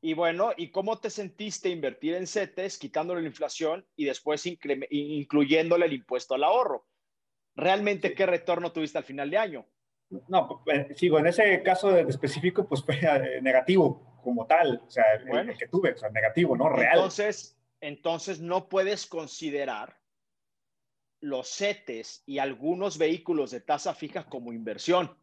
Y 0.00 0.14
bueno, 0.14 0.52
¿y 0.56 0.70
cómo 0.70 0.98
te 0.98 1.10
sentiste 1.10 1.68
invertir 1.68 2.14
en 2.14 2.26
CETES, 2.26 2.78
quitándole 2.78 3.22
la 3.22 3.28
inflación 3.28 3.84
y 3.96 4.04
después 4.04 4.44
incluyéndole 4.46 5.86
el 5.86 5.92
impuesto 5.92 6.34
al 6.34 6.44
ahorro? 6.44 6.86
¿Realmente 7.56 8.14
qué 8.14 8.24
retorno 8.26 8.70
tuviste 8.70 8.98
al 8.98 9.04
final 9.04 9.30
de 9.30 9.38
año? 9.38 9.66
No, 10.28 10.62
pues, 10.64 10.96
sigo, 10.96 11.18
en 11.18 11.26
ese 11.26 11.62
caso 11.62 11.96
específico, 11.96 12.66
pues 12.68 12.82
fue 12.84 12.98
eh, 13.00 13.42
negativo 13.42 14.20
como 14.22 14.46
tal, 14.46 14.82
o 14.86 14.90
sea, 14.90 15.04
el, 15.14 15.56
que 15.56 15.66
tuve, 15.68 15.92
o 15.92 15.96
sea, 15.96 16.10
negativo, 16.10 16.56
¿no? 16.56 16.68
Real. 16.68 16.92
Entonces, 16.94 17.58
entonces 17.80 18.40
no 18.40 18.68
puedes 18.68 19.06
considerar 19.06 19.98
los 21.20 21.48
CETES 21.48 22.22
y 22.26 22.38
algunos 22.38 22.98
vehículos 22.98 23.50
de 23.50 23.60
tasa 23.60 23.94
fija 23.94 24.28
como 24.28 24.52
inversión, 24.52 25.16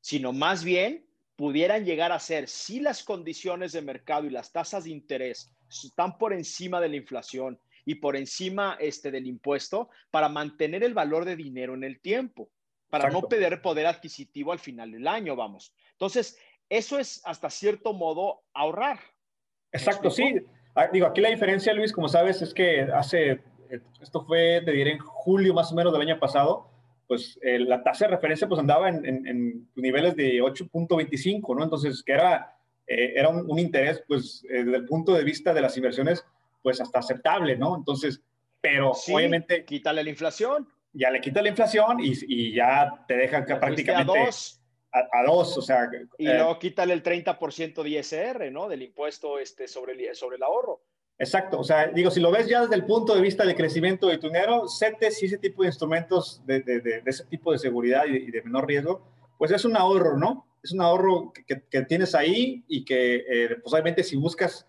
sino 0.00 0.32
más 0.32 0.64
bien 0.64 1.06
pudieran 1.36 1.84
llegar 1.84 2.12
a 2.12 2.18
ser, 2.18 2.48
si 2.48 2.80
las 2.80 3.02
condiciones 3.02 3.72
de 3.72 3.82
mercado 3.82 4.26
y 4.26 4.30
las 4.30 4.52
tasas 4.52 4.84
de 4.84 4.90
interés 4.90 5.52
están 5.68 6.16
por 6.18 6.32
encima 6.32 6.80
de 6.80 6.88
la 6.88 6.96
inflación 6.96 7.58
y 7.84 7.96
por 7.96 8.16
encima 8.16 8.76
este, 8.80 9.10
del 9.10 9.26
impuesto, 9.26 9.90
para 10.10 10.28
mantener 10.28 10.84
el 10.84 10.94
valor 10.94 11.24
de 11.24 11.36
dinero 11.36 11.74
en 11.74 11.84
el 11.84 12.00
tiempo, 12.00 12.48
para 12.88 13.10
no 13.10 13.22
perder 13.22 13.60
poder 13.60 13.86
adquisitivo 13.86 14.52
al 14.52 14.58
final 14.58 14.92
del 14.92 15.06
año, 15.06 15.36
vamos. 15.36 15.74
Entonces, 15.92 16.38
eso 16.68 16.98
es 16.98 17.20
hasta 17.24 17.50
cierto 17.50 17.92
modo 17.92 18.42
ahorrar. 18.54 19.00
Exacto, 19.72 20.10
sí. 20.10 20.40
Ah, 20.74 20.88
digo, 20.92 21.06
aquí 21.06 21.20
la 21.20 21.30
diferencia, 21.30 21.74
Luis, 21.74 21.92
como 21.92 22.08
sabes, 22.08 22.40
es 22.40 22.54
que 22.54 22.82
hace, 22.82 23.42
esto 24.00 24.24
fue, 24.24 24.62
te 24.64 24.72
diré, 24.72 24.92
en 24.92 24.98
julio 24.98 25.52
más 25.52 25.72
o 25.72 25.74
menos 25.74 25.92
del 25.92 26.02
año 26.02 26.18
pasado, 26.18 26.70
pues 27.14 27.38
eh, 27.42 27.60
la 27.60 27.80
tasa 27.80 28.06
de 28.06 28.16
referencia 28.16 28.48
pues 28.48 28.58
andaba 28.58 28.88
en, 28.88 29.68
niveles 29.76 30.16
de 30.16 30.42
8.25, 30.42 31.56
¿no? 31.56 31.62
Entonces, 31.62 32.02
que 32.02 32.12
era, 32.12 32.56
eh, 32.88 33.12
era 33.14 33.28
un, 33.28 33.56
interés, 33.56 34.02
pues, 34.08 34.44
eh, 34.50 34.64
desde 34.64 34.78
el 34.78 34.84
punto 34.84 35.14
de 35.14 35.22
vista 35.22 35.54
de 35.54 35.60
las 35.60 35.76
inversiones, 35.76 36.24
pues 36.60 36.80
hasta 36.80 36.98
aceptable, 36.98 37.56
¿no? 37.56 37.76
Entonces, 37.76 38.20
pero 38.60 38.90
obviamente... 38.90 39.64
Quítale 39.64 40.02
la 40.02 40.10
inflación. 40.10 40.66
Ya 40.92 41.10
le 41.10 41.20
quita 41.20 41.40
la 41.40 41.50
inflación 41.50 42.00
y, 42.00 42.14
y 42.26 42.52
ya 42.52 43.04
te 43.06 43.16
deja 43.16 43.46
que 43.46 43.54
prácticamente... 43.54 44.18
A 44.18 44.24
dos. 44.24 44.60
a, 44.90 45.22
dos, 45.24 45.56
o 45.56 45.62
sea. 45.62 45.88
Y 46.18 46.26
eh, 46.26 46.34
luego 46.34 46.58
quítale 46.58 46.94
el 46.94 47.02
30% 47.04 47.80
de 47.80 47.90
ISR, 47.90 48.50
¿no? 48.50 48.68
Del 48.68 48.82
impuesto 48.82 49.38
este, 49.38 49.68
sobre, 49.68 49.92
el, 49.92 50.16
sobre 50.16 50.36
el 50.36 50.42
ahorro. 50.42 50.82
Exacto, 51.16 51.60
o 51.60 51.64
sea, 51.64 51.86
digo, 51.86 52.10
si 52.10 52.20
lo 52.20 52.32
ves 52.32 52.48
ya 52.48 52.62
desde 52.62 52.74
el 52.74 52.84
punto 52.84 53.14
de 53.14 53.20
vista 53.20 53.44
de 53.44 53.54
crecimiento 53.54 54.08
de 54.08 54.18
tu 54.18 54.26
dinero, 54.26 54.66
CETES 54.68 55.22
y 55.22 55.26
ese 55.26 55.38
tipo 55.38 55.62
de 55.62 55.68
instrumentos 55.68 56.42
de, 56.44 57.02
ese 57.06 57.24
tipo 57.26 57.52
de 57.52 57.58
seguridad 57.58 58.04
y, 58.06 58.30
de 58.30 58.42
menor 58.42 58.66
riesgo, 58.66 59.06
pues 59.38 59.52
es 59.52 59.64
un 59.64 59.76
ahorro, 59.76 60.16
¿no? 60.18 60.46
Es 60.62 60.72
un 60.72 60.80
ahorro 60.80 61.32
que, 61.46 61.82
tienes 61.82 62.14
ahí 62.16 62.64
y 62.66 62.84
que, 62.84 63.24
eh, 63.28 63.56
pues 63.62 63.72
obviamente, 63.72 64.02
si 64.02 64.16
buscas 64.16 64.66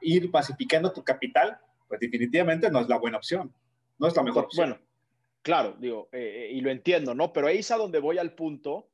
ir 0.00 0.30
pacificando 0.30 0.92
tu 0.92 1.04
capital, 1.04 1.58
pues 1.88 2.00
definitivamente 2.00 2.70
no 2.70 2.80
es 2.80 2.88
la 2.88 2.98
buena 2.98 3.18
opción, 3.18 3.52
no 3.98 4.06
es 4.06 4.16
la 4.16 4.22
mejor 4.22 4.44
opción. 4.44 4.70
Bueno, 4.70 4.82
claro, 5.42 5.76
digo, 5.78 6.08
eh, 6.12 6.50
y 6.52 6.60
lo 6.62 6.70
entiendo, 6.70 7.14
¿no? 7.14 7.34
Pero 7.34 7.48
ahí 7.48 7.58
es 7.58 7.70
a 7.70 7.76
donde 7.76 7.98
voy 7.98 8.16
al 8.16 8.34
punto 8.34 8.88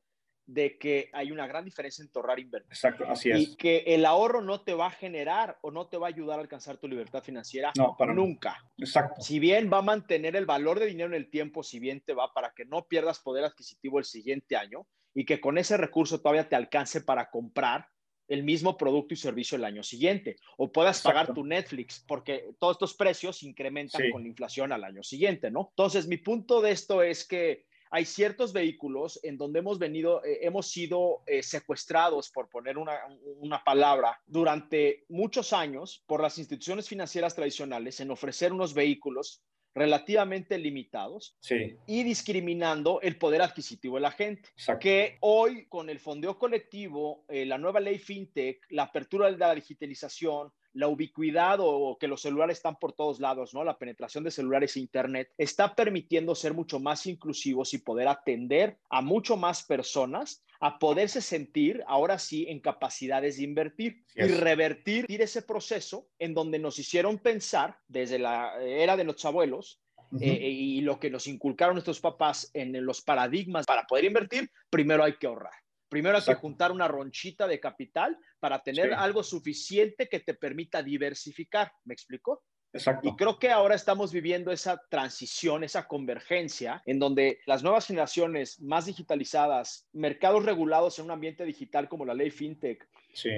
de 0.49 0.79
que 0.79 1.11
hay 1.13 1.31
una 1.31 1.45
gran 1.45 1.63
diferencia 1.63 2.01
entre 2.01 2.19
ahorrar 2.19 2.39
e 2.39 2.41
invertir. 2.41 2.71
Exacto, 2.71 3.05
así 3.07 3.29
es. 3.29 3.39
Y 3.39 3.55
que 3.55 3.83
el 3.85 4.03
ahorro 4.03 4.41
no 4.41 4.61
te 4.61 4.73
va 4.73 4.87
a 4.87 4.91
generar 4.91 5.59
o 5.61 5.69
no 5.69 5.87
te 5.87 5.97
va 5.97 6.07
a 6.07 6.09
ayudar 6.09 6.39
a 6.39 6.41
alcanzar 6.41 6.77
tu 6.77 6.87
libertad 6.87 7.21
financiera 7.21 7.71
no, 7.77 7.95
para 7.95 8.15
nunca. 8.15 8.57
Exacto. 8.77 9.21
Si 9.21 9.37
bien 9.37 9.69
va 9.71 9.77
a 9.77 9.83
mantener 9.83 10.35
el 10.35 10.47
valor 10.47 10.79
de 10.79 10.87
dinero 10.87 11.09
en 11.09 11.21
el 11.21 11.29
tiempo, 11.29 11.61
si 11.61 11.79
bien 11.79 12.01
te 12.01 12.15
va 12.15 12.33
para 12.33 12.51
que 12.55 12.65
no 12.65 12.87
pierdas 12.87 13.19
poder 13.19 13.43
adquisitivo 13.43 13.99
el 13.99 14.05
siguiente 14.05 14.55
año 14.55 14.87
y 15.13 15.23
que 15.25 15.39
con 15.39 15.59
ese 15.59 15.77
recurso 15.77 16.19
todavía 16.19 16.49
te 16.49 16.55
alcance 16.55 17.01
para 17.01 17.29
comprar 17.29 17.87
el 18.27 18.43
mismo 18.43 18.75
producto 18.75 19.13
y 19.13 19.17
servicio 19.17 19.55
el 19.55 19.65
año 19.65 19.83
siguiente 19.83 20.37
o 20.57 20.71
puedas 20.71 21.01
pagar 21.01 21.31
tu 21.33 21.43
Netflix 21.45 22.03
porque 22.07 22.55
todos 22.59 22.75
estos 22.75 22.95
precios 22.95 23.43
incrementan 23.43 24.09
con 24.11 24.23
la 24.23 24.29
inflación 24.29 24.71
al 24.71 24.83
año 24.83 25.03
siguiente, 25.03 25.51
¿no? 25.51 25.67
Entonces, 25.71 26.07
mi 26.07 26.17
punto 26.17 26.61
de 26.61 26.71
esto 26.71 27.03
es 27.03 27.27
que 27.27 27.65
hay 27.89 28.05
ciertos 28.05 28.53
vehículos 28.53 29.19
en 29.23 29.37
donde 29.37 29.59
hemos 29.59 29.79
venido, 29.79 30.23
eh, 30.23 30.39
hemos 30.41 30.67
sido 30.67 31.23
eh, 31.25 31.41
secuestrados, 31.41 32.29
por 32.29 32.49
poner 32.49 32.77
una, 32.77 32.99
una, 33.37 33.63
palabra, 33.63 34.21
durante 34.27 35.05
muchos 35.09 35.53
años 35.53 36.03
por 36.05 36.21
las 36.21 36.37
instituciones 36.37 36.87
financieras 36.87 37.35
tradicionales 37.35 37.99
en 37.99 38.11
ofrecer 38.11 38.53
unos 38.53 38.73
vehículos 38.73 39.41
relativamente 39.73 40.57
limitados 40.57 41.37
y 41.87 42.03
discriminando 42.03 42.99
el 43.01 43.17
poder 43.17 43.41
adquisitivo 43.41 43.95
de 43.95 44.01
la 44.01 44.11
gente. 44.11 44.49
Que 44.79 45.17
hoy, 45.21 45.67
con 45.67 45.89
el 45.89 45.99
fondeo 45.99 46.37
colectivo, 46.37 47.23
eh, 47.27 47.45
la 47.45 47.57
nueva 47.57 47.79
ley 47.79 47.99
FinTech, 47.99 48.65
la 48.69 48.83
apertura 48.83 49.31
de 49.31 49.37
la 49.37 49.55
digitalización, 49.55 50.51
la 50.73 50.87
ubicuidad 50.87 51.59
o 51.61 51.97
que 51.99 52.07
los 52.07 52.21
celulares 52.21 52.57
están 52.57 52.77
por 52.77 52.93
todos 52.93 53.19
lados, 53.19 53.53
¿no? 53.53 53.63
La 53.63 53.77
penetración 53.77 54.23
de 54.23 54.31
celulares 54.31 54.75
e 54.75 54.79
Internet 54.79 55.31
está 55.37 55.75
permitiendo 55.75 56.35
ser 56.35 56.53
mucho 56.53 56.79
más 56.79 57.05
inclusivos 57.05 57.73
y 57.73 57.79
poder 57.79 58.07
atender 58.07 58.77
a 58.89 59.01
mucho 59.01 59.37
más 59.37 59.63
personas 59.63 60.43
a 60.61 60.77
poderse 60.77 61.21
sentir 61.21 61.83
ahora 61.87 62.19
sí 62.19 62.45
en 62.49 62.59
capacidades 62.59 63.37
de 63.37 63.43
invertir 63.43 64.03
y 64.13 64.23
revertir 64.23 65.05
ese 65.07 65.41
proceso 65.41 66.07
en 66.19 66.33
donde 66.33 66.59
nos 66.59 66.77
hicieron 66.79 67.17
pensar 67.17 67.77
desde 67.87 68.19
la 68.19 68.61
era 68.61 68.97
de 68.97 69.05
los 69.05 69.23
abuelos 69.23 69.81
eh, 70.19 70.49
y 70.49 70.81
lo 70.81 70.99
que 70.99 71.09
nos 71.09 71.27
inculcaron 71.27 71.75
nuestros 71.75 72.01
papás 72.01 72.49
en 72.53 72.83
los 72.85 73.01
paradigmas 73.01 73.65
para 73.65 73.83
poder 73.83 74.05
invertir, 74.05 74.49
primero 74.69 75.03
hay 75.03 75.13
que 75.17 75.27
ahorrar. 75.27 75.53
Primero 75.89 76.17
hay 76.17 76.23
que 76.23 76.35
juntar 76.35 76.71
una 76.71 76.87
ronchita 76.87 77.47
de 77.47 77.59
capital 77.59 78.17
para 78.39 78.61
tener 78.61 78.93
algo 78.93 79.23
suficiente 79.23 80.07
que 80.07 80.19
te 80.19 80.35
permita 80.35 80.83
diversificar. 80.83 81.71
¿Me 81.83 81.93
explico? 81.93 82.43
Exacto. 82.71 83.09
Y 83.09 83.15
creo 83.15 83.39
que 83.39 83.49
ahora 83.49 83.73
estamos 83.73 84.11
viviendo 84.11 84.51
esa 84.51 84.79
transición, 84.89 85.63
esa 85.63 85.87
convergencia, 85.87 86.83
en 86.85 86.99
donde 86.99 87.39
las 87.47 87.63
nuevas 87.63 87.87
generaciones 87.87 88.61
más 88.61 88.85
digitalizadas, 88.85 89.87
mercados 89.91 90.45
regulados 90.45 90.99
en 90.99 91.05
un 91.05 91.11
ambiente 91.11 91.45
digital 91.45 91.89
como 91.89 92.05
la 92.05 92.13
ley 92.13 92.29
FinTech, 92.29 92.87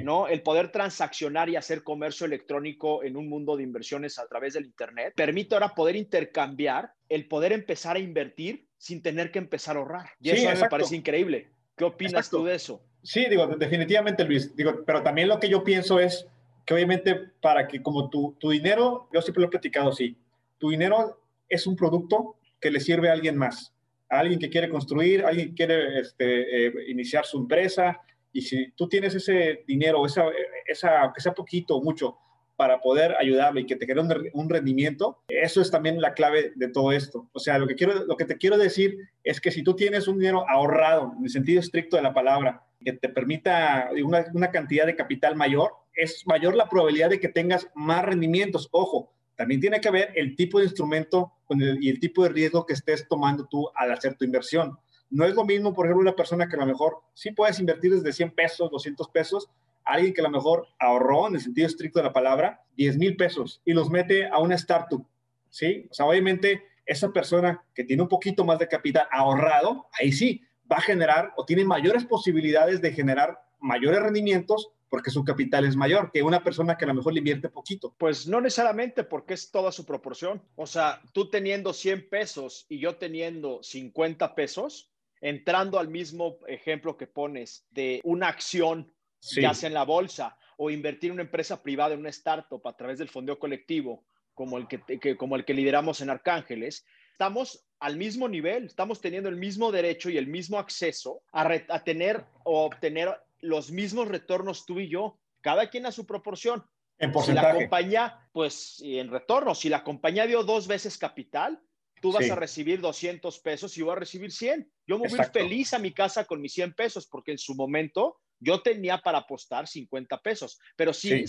¿no? 0.04 0.28
El 0.28 0.42
poder 0.44 0.72
transaccionar 0.72 1.50
y 1.50 1.56
hacer 1.56 1.84
comercio 1.84 2.26
electrónico 2.26 3.04
en 3.04 3.16
un 3.16 3.30
mundo 3.30 3.56
de 3.56 3.64
inversiones 3.64 4.20
a 4.20 4.28
través 4.28 4.54
del 4.54 4.66
Internet, 4.66 5.14
permite 5.16 5.56
ahora 5.56 5.70
poder 5.70 5.96
intercambiar, 5.96 6.92
el 7.08 7.28
poder 7.30 7.54
empezar 7.54 7.96
a 7.96 8.00
invertir 8.00 8.68
sin 8.78 9.02
tener 9.02 9.32
que 9.32 9.40
empezar 9.40 9.78
a 9.78 9.80
ahorrar. 9.80 10.10
Y 10.20 10.32
eso 10.32 10.50
me 10.62 10.70
parece 10.70 10.98
increíble. 10.98 11.52
¿Qué 11.76 11.84
opinas 11.84 12.30
tú 12.30 12.44
de 12.44 12.56
eso? 12.56 12.82
Sí, 13.04 13.26
digo, 13.30 13.48
definitivamente, 13.48 14.24
Luis. 14.24 14.56
Digo, 14.56 14.84
pero 14.86 15.02
también 15.02 15.28
lo 15.28 15.40
que 15.40 15.50
yo 15.50 15.64
pienso 15.64 16.00
es 16.00 16.28
que 16.66 16.74
obviamente 16.74 17.16
para 17.42 17.68
que 17.68 17.82
como 17.82 18.10
tu, 18.10 18.36
tu 18.40 18.52
dinero, 18.52 19.10
yo 19.12 19.22
siempre 19.22 19.42
lo 19.42 19.48
he 19.48 19.52
platicado 19.52 19.90
así, 19.90 20.16
tu 20.58 20.70
dinero 20.70 21.20
es 21.50 21.66
un 21.66 21.76
producto 21.76 22.38
que 22.60 22.70
le 22.70 22.80
sirve 22.80 23.10
a 23.10 23.14
alguien 23.14 23.36
más, 23.36 23.74
a 24.10 24.20
alguien 24.20 24.40
que 24.40 24.50
quiere 24.50 24.70
construir, 24.70 25.26
a 25.26 25.30
alguien 25.30 25.50
que 25.50 25.56
quiere 25.56 26.00
este, 26.00 26.68
eh, 26.68 26.74
iniciar 26.88 27.26
su 27.26 27.40
empresa, 27.40 28.00
y 28.34 28.42
si 28.42 28.72
tú 28.72 28.88
tienes 28.88 29.16
ese 29.16 29.64
dinero, 29.68 30.06
esa, 30.06 30.26
esa, 30.66 31.12
que 31.14 31.22
sea 31.22 31.34
poquito 31.34 31.76
o 31.76 31.84
mucho, 31.84 32.18
para 32.62 32.80
poder 32.80 33.16
ayudarle 33.20 33.62
y 33.62 33.66
que 33.66 33.76
te 33.76 33.88
quede 33.88 34.00
un, 34.34 34.50
rendimiento, 34.52 35.24
eso 35.28 35.62
es 35.62 35.72
también 35.72 36.00
la 36.00 36.14
clave 36.14 36.54
de 36.56 36.68
todo 36.68 36.92
esto. 36.92 37.28
O 37.34 37.40
sea, 37.40 37.58
lo 37.58 37.66
que, 37.66 37.74
quiero, 37.74 38.06
lo 38.06 38.16
que 38.16 38.26
te 38.26 38.38
quiero 38.38 38.56
decir 38.56 39.00
es 39.24 39.42
que 39.42 39.50
si 39.50 39.64
tú 39.64 39.76
tienes 39.76 40.08
un 40.08 40.20
dinero 40.20 40.48
ahorrado, 40.48 41.12
en 41.18 41.24
el 41.24 41.32
sentido 41.32 41.60
estricto 41.60 41.96
de 41.98 42.04
la 42.04 42.14
palabra, 42.14 42.64
que 42.86 42.94
te 42.94 43.10
permita 43.10 43.90
una, 44.06 44.28
una 44.36 44.52
cantidad 44.52 44.86
de 44.86 44.96
capital 44.96 45.36
mayor, 45.36 45.72
es 45.96 46.22
mayor 46.28 46.54
la 46.54 46.70
probabilidad 46.70 47.10
de 47.10 47.20
que 47.20 47.30
tengas 47.30 47.68
más 47.74 48.06
rendimientos. 48.06 48.70
Ojo, 48.72 49.12
también 49.36 49.60
tiene 49.60 49.82
que 49.82 49.90
ver 49.90 50.12
el 50.14 50.36
tipo 50.36 50.60
de 50.60 50.66
instrumento 50.66 51.32
y 51.50 51.90
el 51.90 52.00
tipo 52.00 52.22
de 52.22 52.30
riesgo 52.30 52.68
que 52.68 52.74
estés 52.74 53.08
tomando 53.08 53.48
tú 53.48 53.72
al 53.74 53.92
hacer 53.92 54.14
tu 54.14 54.24
inversión. 54.24 54.78
No 55.10 55.26
es 55.26 55.34
lo 55.34 55.46
mismo, 55.46 55.74
por 55.74 55.88
ejemplo, 55.88 56.04
una 56.04 56.16
persona 56.16 56.48
que 56.48 56.58
a 56.58 56.60
lo 56.60 56.68
mejor 56.68 57.00
sí 57.16 57.32
puedes 57.32 57.60
invertir 57.60 57.92
desde 57.92 58.14
100 58.14 58.36
pesos, 58.36 58.70
200 58.70 59.10
pesos, 59.10 59.50
alguien 59.86 60.14
que 60.14 60.22
a 60.22 60.26
lo 60.26 60.30
mejor 60.30 60.68
ahorró, 60.80 61.28
en 61.28 61.36
el 61.36 61.42
sentido 61.42 61.68
estricto 61.68 62.00
de 62.00 62.06
la 62.06 62.14
palabra, 62.14 62.64
10 62.76 62.98
mil 62.98 63.16
pesos 63.16 63.62
y 63.66 63.74
los 63.74 63.90
mete 63.90 64.28
a 64.28 64.40
una 64.40 64.56
startup, 64.56 65.06
¿sí? 65.50 65.88
O 65.90 65.94
sea, 65.94 66.06
obviamente 66.06 66.64
esa 66.86 67.12
persona 67.12 67.64
que 67.74 67.84
tiene 67.84 68.04
un 68.04 68.10
poquito 68.10 68.44
más 68.44 68.60
de 68.60 68.68
capital 68.68 69.08
ahorrado, 69.12 69.88
ahí 70.00 70.12
sí, 70.12 70.42
va 70.72 70.78
a 70.78 70.82
generar 70.82 71.34
o 71.38 71.46
tiene 71.46 71.66
mayores 71.66 72.06
posibilidades 72.06 72.82
de 72.82 72.92
generar 72.92 73.40
mayores 73.60 74.02
rendimientos 74.02 74.72
porque 74.90 75.10
su 75.10 75.24
capital 75.24 75.66
es 75.66 75.78
mayor 75.78 76.12
que 76.12 76.22
una 76.22 76.44
persona 76.44 76.78
que 76.78 76.84
a 76.84 76.90
lo 76.90 76.96
mejor 76.96 77.14
le 77.14 77.20
invierte 77.20 77.48
poquito. 77.48 77.96
Pues 77.98 78.28
no 78.28 78.42
necesariamente 78.42 79.06
porque 79.06 79.34
es 79.36 79.50
toda 79.50 79.72
su 79.72 79.86
proporción. 79.86 80.42
O 80.56 80.68
sea, 80.68 81.02
tú 81.14 81.30
teniendo 81.30 81.72
100 81.72 82.10
pesos 82.10 82.66
y 82.68 82.80
yo 82.80 82.98
teniendo 82.98 83.64
50 83.64 84.36
pesos, 84.36 84.92
entrando 85.22 85.80
al 85.80 85.88
mismo 85.88 86.40
ejemplo 86.46 86.98
que 86.98 87.08
pones 87.08 87.66
de 87.72 88.02
una 88.04 88.28
acción 88.28 88.92
ya 89.22 89.54
sea 89.54 89.68
en 89.68 89.74
la 89.74 89.86
bolsa 89.86 90.38
o 90.58 90.70
invertir 90.70 91.10
en 91.10 91.14
una 91.14 91.24
empresa 91.24 91.62
privada, 91.62 91.94
en 91.94 92.00
una 92.00 92.10
startup 92.10 92.66
a 92.68 92.76
través 92.76 93.00
del 93.00 93.10
fondeo 93.10 93.40
colectivo, 93.40 94.06
como 94.34 94.58
el 94.58 94.68
que, 94.68 95.18
como 95.18 95.36
el 95.36 95.46
que 95.46 95.54
lideramos 95.54 96.02
en 96.02 96.10
Arcángeles, 96.10 96.86
estamos 97.12 97.66
al 97.80 97.98
mismo 97.98 98.28
nivel, 98.28 98.66
estamos 98.66 99.02
teniendo 99.02 99.30
el 99.30 99.38
mismo 99.38 99.72
derecho 99.72 100.10
y 100.10 100.18
el 100.18 100.28
mismo 100.28 100.60
acceso 100.60 101.24
a, 101.32 101.50
a 101.70 101.84
tener 101.84 102.26
o 102.44 102.66
obtener 102.66 103.16
los 103.40 103.72
mismos 103.72 104.08
retornos 104.08 104.66
tú 104.66 104.80
y 104.80 104.88
yo, 104.88 105.20
cada 105.42 105.70
quien 105.70 105.86
a 105.86 105.92
su 105.92 106.06
proporción. 106.06 106.64
En 107.00 107.12
porcentaje. 107.12 107.48
Si 107.48 107.54
la 107.54 107.60
compañía, 107.60 108.30
pues 108.32 108.82
en 108.84 109.10
retorno, 109.10 109.56
si 109.56 109.70
la 109.70 109.84
compañía 109.84 110.28
dio 110.28 110.44
dos 110.44 110.68
veces 110.68 110.98
capital, 110.98 111.60
tú 112.02 112.12
vas 112.12 112.30
a 112.30 112.36
recibir 112.36 112.80
200 112.82 113.40
pesos 113.40 113.76
y 113.76 113.80
yo 113.80 113.86
voy 113.86 113.94
a 113.94 114.00
recibir 114.00 114.32
100. 114.32 114.72
Yo 114.86 115.00
me 115.00 115.08
voy 115.08 115.20
feliz 115.32 115.74
a 115.74 115.80
mi 115.80 115.92
casa 115.92 116.26
con 116.26 116.42
mis 116.42 116.54
100 116.54 116.74
pesos 116.74 117.08
porque 117.08 117.32
en 117.32 117.38
su 117.38 117.56
momento 117.56 118.20
yo 118.42 118.62
tenía 118.62 118.98
para 118.98 119.20
apostar 119.20 119.68
50 119.68 120.18
pesos, 120.18 120.60
pero 120.76 120.92
sí, 120.92 121.24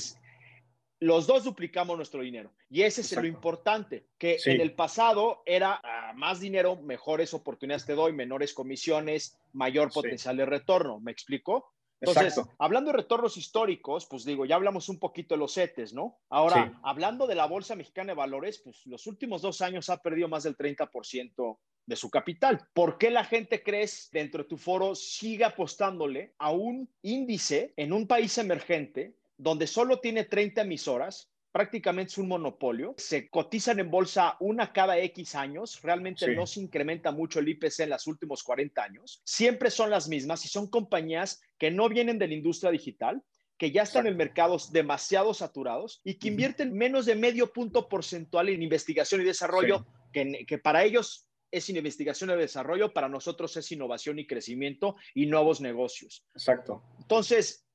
los 0.99 1.27
dos 1.27 1.45
duplicamos 1.45 1.97
nuestro 1.97 2.23
dinero. 2.23 2.53
Y 2.71 2.83
ese 2.83 3.03
es 3.03 3.13
lo 3.13 3.27
importante, 3.27 4.07
que 4.19 4.39
en 4.45 4.61
el 4.61 4.75
pasado 4.75 5.43
era 5.47 5.81
ah, 5.83 6.13
más 6.15 6.41
dinero, 6.41 6.77
mejores 6.77 7.35
oportunidades 7.35 7.85
te 7.85 7.95
doy, 7.95 8.13
menores 8.13 8.55
comisiones, 8.55 9.39
mayor 9.53 9.93
potencial 9.93 10.37
de 10.37 10.47
retorno. 10.47 11.01
¿Me 11.01 11.13
explico? 11.13 11.73
Entonces, 12.01 12.41
hablando 12.59 12.91
de 12.91 12.97
retornos 12.97 13.37
históricos, 13.37 14.07
pues 14.07 14.25
digo, 14.25 14.45
ya 14.45 14.57
hablamos 14.57 14.89
un 14.89 14.99
poquito 14.99 15.35
de 15.35 15.39
los 15.39 15.55
CETES, 15.55 15.93
¿no? 15.93 16.19
Ahora, 16.31 16.81
hablando 16.83 17.29
de 17.29 17.37
la 17.37 17.47
Bolsa 17.47 17.77
Mexicana 17.77 18.13
de 18.13 18.17
Valores, 18.17 18.61
pues 18.65 18.85
los 18.87 19.07
últimos 19.07 19.41
dos 19.41 19.61
años 19.61 19.89
ha 19.89 20.03
perdido 20.03 20.27
más 20.27 20.43
del 20.43 20.57
30% 20.57 21.59
de 21.87 21.97
su 21.97 22.11
capital. 22.11 22.67
¿Por 22.73 22.99
qué 22.99 23.11
la 23.11 23.25
gente 23.25 23.63
crees 23.63 24.09
dentro 24.13 24.43
de 24.43 24.49
tu 24.49 24.57
foro 24.57 24.95
sigue 24.95 25.45
apostándole 25.45 26.35
a 26.39 26.51
un 26.51 26.89
índice 27.03 27.73
en 27.77 27.93
un 27.93 28.07
país 28.07 28.39
emergente 28.39 29.17
donde 29.37 29.67
solo 29.67 30.01
tiene 30.01 30.25
30 30.25 30.63
emisoras? 30.63 31.33
prácticamente 31.53 32.13
es 32.13 32.19
un 32.19 32.29
monopolio. 32.29 32.95
Se 32.97 33.29
cotizan 33.29 33.79
en 33.79 33.91
bolsa 33.91 34.37
una 34.41 34.73
cada 34.73 34.99
X 34.99 35.35
años. 35.35 35.81
Realmente 35.83 36.35
no 36.35 36.47
se 36.47 36.61
incrementa 36.61 37.13
mucho 37.13 37.39
el 37.39 37.49
IPC 37.49 37.81
en 37.81 37.91
los 37.91 38.07
últimos 38.07 38.43
40 38.43 38.83
años. 38.83 39.21
Siempre 39.25 39.71
son 39.71 39.91
las 39.91 40.09
mismas 40.09 40.45
y 40.45 40.49
son 40.49 40.69
compañías 40.69 41.43
que 41.59 41.71
no 41.71 41.89
vienen 41.89 42.19
de 42.19 42.27
la 42.27 42.35
industria 42.35 42.73
digital, 42.73 43.23
que 43.59 43.71
ya 43.71 43.83
están 43.83 44.07
en 44.07 44.17
mercados 44.17 44.73
demasiado 44.73 45.35
saturados 45.35 46.01
y 46.03 46.15
que 46.15 46.29
invierten 46.29 46.73
menos 46.73 47.07
de 47.07 47.15
medio 47.15 47.53
punto 47.53 47.89
porcentual 47.89 48.49
en 48.49 48.63
investigación 48.63 49.21
y 49.21 49.25
desarrollo, 49.25 49.87
que, 50.13 50.45
que 50.47 50.59
para 50.59 50.83
ellos 50.83 51.29
es 51.53 51.69
investigación 51.69 52.31
y 52.31 52.37
desarrollo, 52.37 52.93
para 52.93 53.09
nosotros 53.09 53.57
es 53.57 53.71
innovación 53.71 54.19
y 54.19 54.27
crecimiento 54.27 54.97
y 55.15 55.27
nuevos 55.27 55.61
negocios. 55.61 56.25
Exacto. 56.35 56.83
Entonces, 56.99 57.67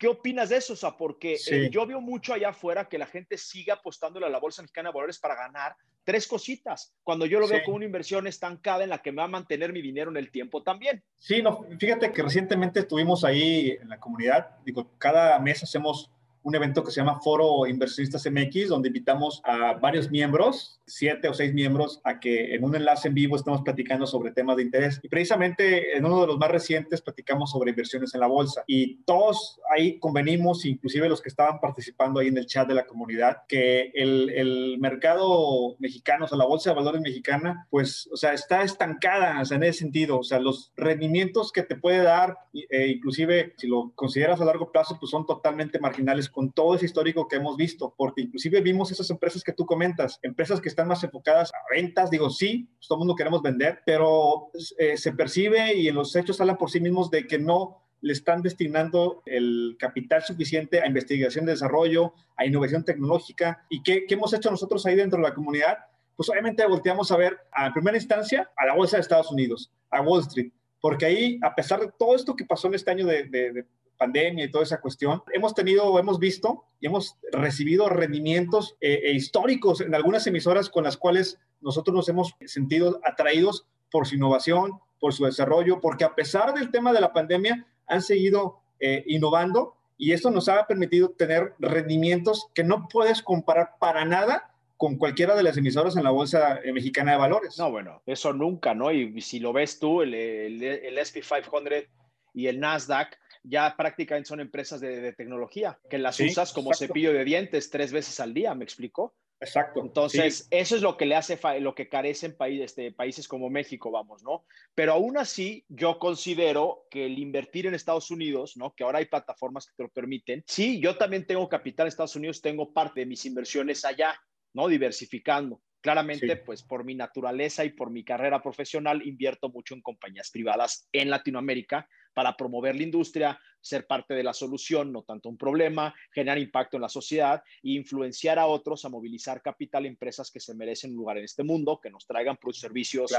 ¿Qué 0.00 0.08
opinas 0.08 0.48
de 0.48 0.56
eso? 0.56 0.72
O 0.72 0.76
sea, 0.76 0.96
porque 0.96 1.36
eh, 1.50 1.68
yo 1.70 1.86
veo 1.86 2.00
mucho 2.00 2.32
allá 2.32 2.48
afuera 2.48 2.88
que 2.88 2.96
la 2.96 3.04
gente 3.04 3.36
sigue 3.36 3.70
apostando 3.70 4.18
a 4.24 4.30
la 4.30 4.40
Bolsa 4.40 4.62
Mexicana 4.62 4.88
de 4.88 4.94
Valores 4.94 5.18
para 5.18 5.34
ganar 5.34 5.76
tres 6.04 6.26
cositas, 6.26 6.94
cuando 7.02 7.26
yo 7.26 7.38
lo 7.38 7.46
veo 7.46 7.62
como 7.62 7.76
una 7.76 7.84
inversión 7.84 8.26
estancada 8.26 8.82
en 8.82 8.88
la 8.88 9.02
que 9.02 9.12
me 9.12 9.18
va 9.18 9.24
a 9.24 9.28
mantener 9.28 9.74
mi 9.74 9.82
dinero 9.82 10.10
en 10.10 10.16
el 10.16 10.30
tiempo 10.30 10.62
también. 10.62 11.04
Sí, 11.18 11.42
no, 11.42 11.66
fíjate 11.78 12.12
que 12.12 12.22
recientemente 12.22 12.80
estuvimos 12.80 13.24
ahí 13.24 13.76
en 13.78 13.90
la 13.90 14.00
comunidad, 14.00 14.56
digo, 14.64 14.90
cada 14.96 15.38
mes 15.38 15.62
hacemos 15.62 16.10
un 16.42 16.54
evento 16.54 16.82
que 16.82 16.90
se 16.90 17.00
llama 17.00 17.20
Foro 17.20 17.66
Inversionistas 17.66 18.26
MX, 18.30 18.68
donde 18.68 18.88
invitamos 18.88 19.40
a 19.44 19.74
varios 19.74 20.10
miembros, 20.10 20.80
siete 20.86 21.28
o 21.28 21.34
seis 21.34 21.52
miembros, 21.52 22.00
a 22.04 22.18
que 22.18 22.54
en 22.54 22.64
un 22.64 22.74
enlace 22.74 23.08
en 23.08 23.14
vivo 23.14 23.36
estemos 23.36 23.62
platicando 23.62 24.06
sobre 24.06 24.32
temas 24.32 24.56
de 24.56 24.62
interés. 24.62 25.00
Y 25.02 25.08
precisamente 25.08 25.96
en 25.96 26.04
uno 26.04 26.20
de 26.20 26.26
los 26.26 26.38
más 26.38 26.50
recientes 26.50 27.02
platicamos 27.02 27.50
sobre 27.50 27.70
inversiones 27.70 28.14
en 28.14 28.20
la 28.20 28.26
bolsa. 28.26 28.64
Y 28.66 29.02
todos 29.04 29.60
ahí 29.70 29.98
convenimos, 29.98 30.64
inclusive 30.64 31.08
los 31.08 31.20
que 31.20 31.28
estaban 31.28 31.60
participando 31.60 32.20
ahí 32.20 32.28
en 32.28 32.38
el 32.38 32.46
chat 32.46 32.66
de 32.66 32.74
la 32.74 32.86
comunidad, 32.86 33.38
que 33.48 33.92
el, 33.94 34.30
el 34.30 34.78
mercado 34.80 35.76
mexicano, 35.78 36.24
o 36.24 36.28
sea, 36.28 36.38
la 36.38 36.46
bolsa 36.46 36.70
de 36.70 36.76
valores 36.76 37.00
mexicana, 37.00 37.66
pues, 37.70 38.08
o 38.12 38.16
sea, 38.16 38.32
está 38.32 38.62
estancada, 38.62 39.40
o 39.40 39.44
sea, 39.44 39.56
en 39.56 39.64
ese 39.64 39.80
sentido, 39.80 40.18
o 40.18 40.24
sea, 40.24 40.40
los 40.40 40.72
rendimientos 40.76 41.52
que 41.52 41.62
te 41.62 41.76
puede 41.76 42.02
dar, 42.02 42.38
eh, 42.52 42.88
inclusive 42.88 43.54
si 43.56 43.66
lo 43.66 43.92
consideras 43.94 44.40
a 44.40 44.44
largo 44.44 44.72
plazo, 44.72 44.96
pues 44.98 45.10
son 45.10 45.26
totalmente 45.26 45.78
marginales 45.78 46.29
con 46.30 46.52
todo 46.52 46.74
ese 46.74 46.86
histórico 46.86 47.28
que 47.28 47.36
hemos 47.36 47.56
visto, 47.56 47.94
porque 47.96 48.22
inclusive 48.22 48.60
vimos 48.60 48.90
esas 48.90 49.10
empresas 49.10 49.42
que 49.42 49.52
tú 49.52 49.66
comentas, 49.66 50.18
empresas 50.22 50.60
que 50.60 50.68
están 50.68 50.88
más 50.88 51.02
enfocadas 51.04 51.50
a 51.52 51.74
ventas, 51.74 52.10
digo, 52.10 52.30
sí, 52.30 52.68
pues 52.76 52.88
todo 52.88 52.96
el 52.96 53.00
mundo 53.00 53.16
queremos 53.16 53.42
vender, 53.42 53.80
pero 53.84 54.50
eh, 54.78 54.96
se 54.96 55.12
percibe 55.12 55.74
y 55.74 55.88
en 55.88 55.94
los 55.94 56.14
hechos 56.16 56.40
hablan 56.40 56.56
por 56.56 56.70
sí 56.70 56.80
mismos 56.80 57.10
de 57.10 57.26
que 57.26 57.38
no 57.38 57.82
le 58.02 58.12
están 58.12 58.42
destinando 58.42 59.22
el 59.26 59.76
capital 59.78 60.22
suficiente 60.22 60.80
a 60.80 60.86
investigación 60.86 61.44
de 61.44 61.52
desarrollo, 61.52 62.14
a 62.36 62.46
innovación 62.46 62.84
tecnológica. 62.84 63.66
¿Y 63.68 63.82
qué, 63.82 64.06
qué 64.06 64.14
hemos 64.14 64.32
hecho 64.32 64.50
nosotros 64.50 64.86
ahí 64.86 64.96
dentro 64.96 65.18
de 65.18 65.28
la 65.28 65.34
comunidad? 65.34 65.78
Pues 66.16 66.28
obviamente 66.30 66.66
volteamos 66.66 67.10
a 67.12 67.16
ver, 67.16 67.38
a 67.52 67.72
primera 67.72 67.96
instancia, 67.96 68.50
a 68.56 68.66
la 68.66 68.74
Bolsa 68.74 68.96
de 68.96 69.02
Estados 69.02 69.30
Unidos, 69.30 69.70
a 69.90 70.00
Wall 70.00 70.22
Street, 70.22 70.52
porque 70.80 71.06
ahí, 71.06 71.38
a 71.42 71.54
pesar 71.54 71.80
de 71.80 71.90
todo 71.98 72.14
esto 72.14 72.34
que 72.34 72.44
pasó 72.44 72.68
en 72.68 72.74
este 72.74 72.90
año 72.90 73.06
de, 73.06 73.24
de 73.24 73.66
pandemia 74.00 74.46
y 74.46 74.50
toda 74.50 74.64
esa 74.64 74.80
cuestión, 74.80 75.22
hemos 75.34 75.54
tenido, 75.54 75.98
hemos 75.98 76.18
visto 76.18 76.64
y 76.80 76.86
hemos 76.86 77.18
recibido 77.32 77.88
rendimientos 77.90 78.76
eh, 78.80 79.00
eh, 79.04 79.12
históricos 79.12 79.82
en 79.82 79.94
algunas 79.94 80.26
emisoras 80.26 80.70
con 80.70 80.84
las 80.84 80.96
cuales 80.96 81.38
nosotros 81.60 81.94
nos 81.94 82.08
hemos 82.08 82.34
sentido 82.46 82.98
atraídos 83.04 83.66
por 83.90 84.06
su 84.06 84.14
innovación, 84.14 84.80
por 84.98 85.12
su 85.12 85.26
desarrollo, 85.26 85.80
porque 85.80 86.04
a 86.04 86.14
pesar 86.14 86.54
del 86.54 86.70
tema 86.70 86.94
de 86.94 87.02
la 87.02 87.12
pandemia 87.12 87.66
han 87.86 88.00
seguido 88.00 88.60
eh, 88.80 89.04
innovando 89.06 89.74
y 89.98 90.12
esto 90.12 90.30
nos 90.30 90.48
ha 90.48 90.66
permitido 90.66 91.10
tener 91.10 91.52
rendimientos 91.58 92.48
que 92.54 92.64
no 92.64 92.88
puedes 92.88 93.22
comparar 93.22 93.74
para 93.78 94.06
nada 94.06 94.54
con 94.78 94.96
cualquiera 94.96 95.36
de 95.36 95.42
las 95.42 95.58
emisoras 95.58 95.94
en 95.98 96.04
la 96.04 96.10
Bolsa 96.10 96.58
Mexicana 96.72 97.12
de 97.12 97.18
Valores. 97.18 97.58
No, 97.58 97.70
bueno, 97.70 98.00
eso 98.06 98.32
nunca, 98.32 98.72
¿no? 98.74 98.90
Y 98.92 99.20
si 99.20 99.40
lo 99.40 99.52
ves 99.52 99.78
tú, 99.78 100.00
el, 100.00 100.14
el, 100.14 100.62
el 100.62 100.96
SP500 100.96 101.86
y 102.34 102.46
el 102.46 102.60
Nasdaq, 102.60 103.18
ya 103.42 103.74
prácticamente 103.76 104.28
son 104.28 104.40
empresas 104.40 104.80
de, 104.80 105.12
tecnología, 105.12 105.78
que 105.88 105.98
las 105.98 106.20
usas 106.20 106.52
como 106.52 106.74
cepillo 106.74 107.12
de 107.12 107.24
dientes 107.24 107.70
tres 107.70 107.92
veces 107.92 108.20
al 108.20 108.34
día, 108.34 108.54
¿me 108.54 108.64
explicó? 108.64 109.14
Exacto. 109.40 109.80
Entonces, 109.80 110.46
eso 110.50 110.76
es 110.76 110.82
lo 110.82 110.98
que 110.98 111.06
le 111.06 111.14
hace, 111.14 111.38
lo 111.60 111.74
que 111.74 111.88
carecen 111.88 112.36
países, 112.36 112.66
este, 112.66 112.92
países 112.92 113.26
como 113.26 113.48
México, 113.48 113.90
vamos, 113.90 114.22
¿no? 114.22 114.44
Pero 114.74 114.92
aún 114.92 115.16
así, 115.16 115.64
yo 115.68 115.98
considero 115.98 116.86
que 116.90 117.06
el 117.06 117.18
invertir 117.18 117.66
en 117.66 117.74
Estados 117.74 118.10
Unidos, 118.10 118.58
¿no? 118.58 118.74
Que 118.74 118.84
ahora 118.84 118.98
hay 118.98 119.06
plataformas 119.06 119.66
que 119.66 119.72
te 119.74 119.82
lo 119.82 119.88
permiten. 119.88 120.44
Sí, 120.46 120.78
yo 120.78 120.98
también 120.98 121.26
tengo 121.26 121.48
capital 121.48 121.86
en 121.86 121.88
Estados 121.88 122.16
Unidos, 122.16 122.42
tengo 122.42 122.74
parte 122.74 123.00
de 123.00 123.06
mis 123.06 123.24
inversiones 123.24 123.84
allá, 123.86 124.14
¿no? 124.52 124.68
Diversificando. 124.68 125.62
Claramente, 125.80 126.36
pues 126.36 126.62
por 126.62 126.84
mi 126.84 126.94
naturaleza 126.94 127.64
y 127.64 127.70
por 127.70 127.90
mi 127.90 128.04
carrera 128.04 128.42
profesional, 128.42 129.00
invierto 129.06 129.48
mucho 129.48 129.72
en 129.72 129.80
compañías 129.80 130.30
privadas 130.30 130.86
en 130.92 131.08
Latinoamérica 131.08 131.88
para 132.20 132.36
promover 132.36 132.76
la 132.76 132.82
industria, 132.82 133.40
ser 133.62 133.86
parte 133.86 134.12
de 134.12 134.22
la 134.22 134.34
solución, 134.34 134.92
no 134.92 135.04
tanto 135.04 135.30
un 135.30 135.38
problema, 135.38 135.94
generar 136.12 136.36
impacto 136.36 136.76
en 136.76 136.82
la 136.82 136.90
sociedad 136.90 137.42
e 137.62 137.70
influenciar 137.70 138.38
a 138.38 138.44
otros 138.44 138.84
a 138.84 138.90
movilizar 138.90 139.40
capital 139.40 139.86
empresas 139.86 140.30
que 140.30 140.38
se 140.38 140.54
merecen 140.54 140.90
un 140.90 140.98
lugar 140.98 141.16
en 141.16 141.24
este 141.24 141.44
mundo, 141.44 141.80
que 141.82 141.88
nos 141.88 142.06
traigan 142.06 142.36
productos 142.36 142.60
servicios 142.60 143.10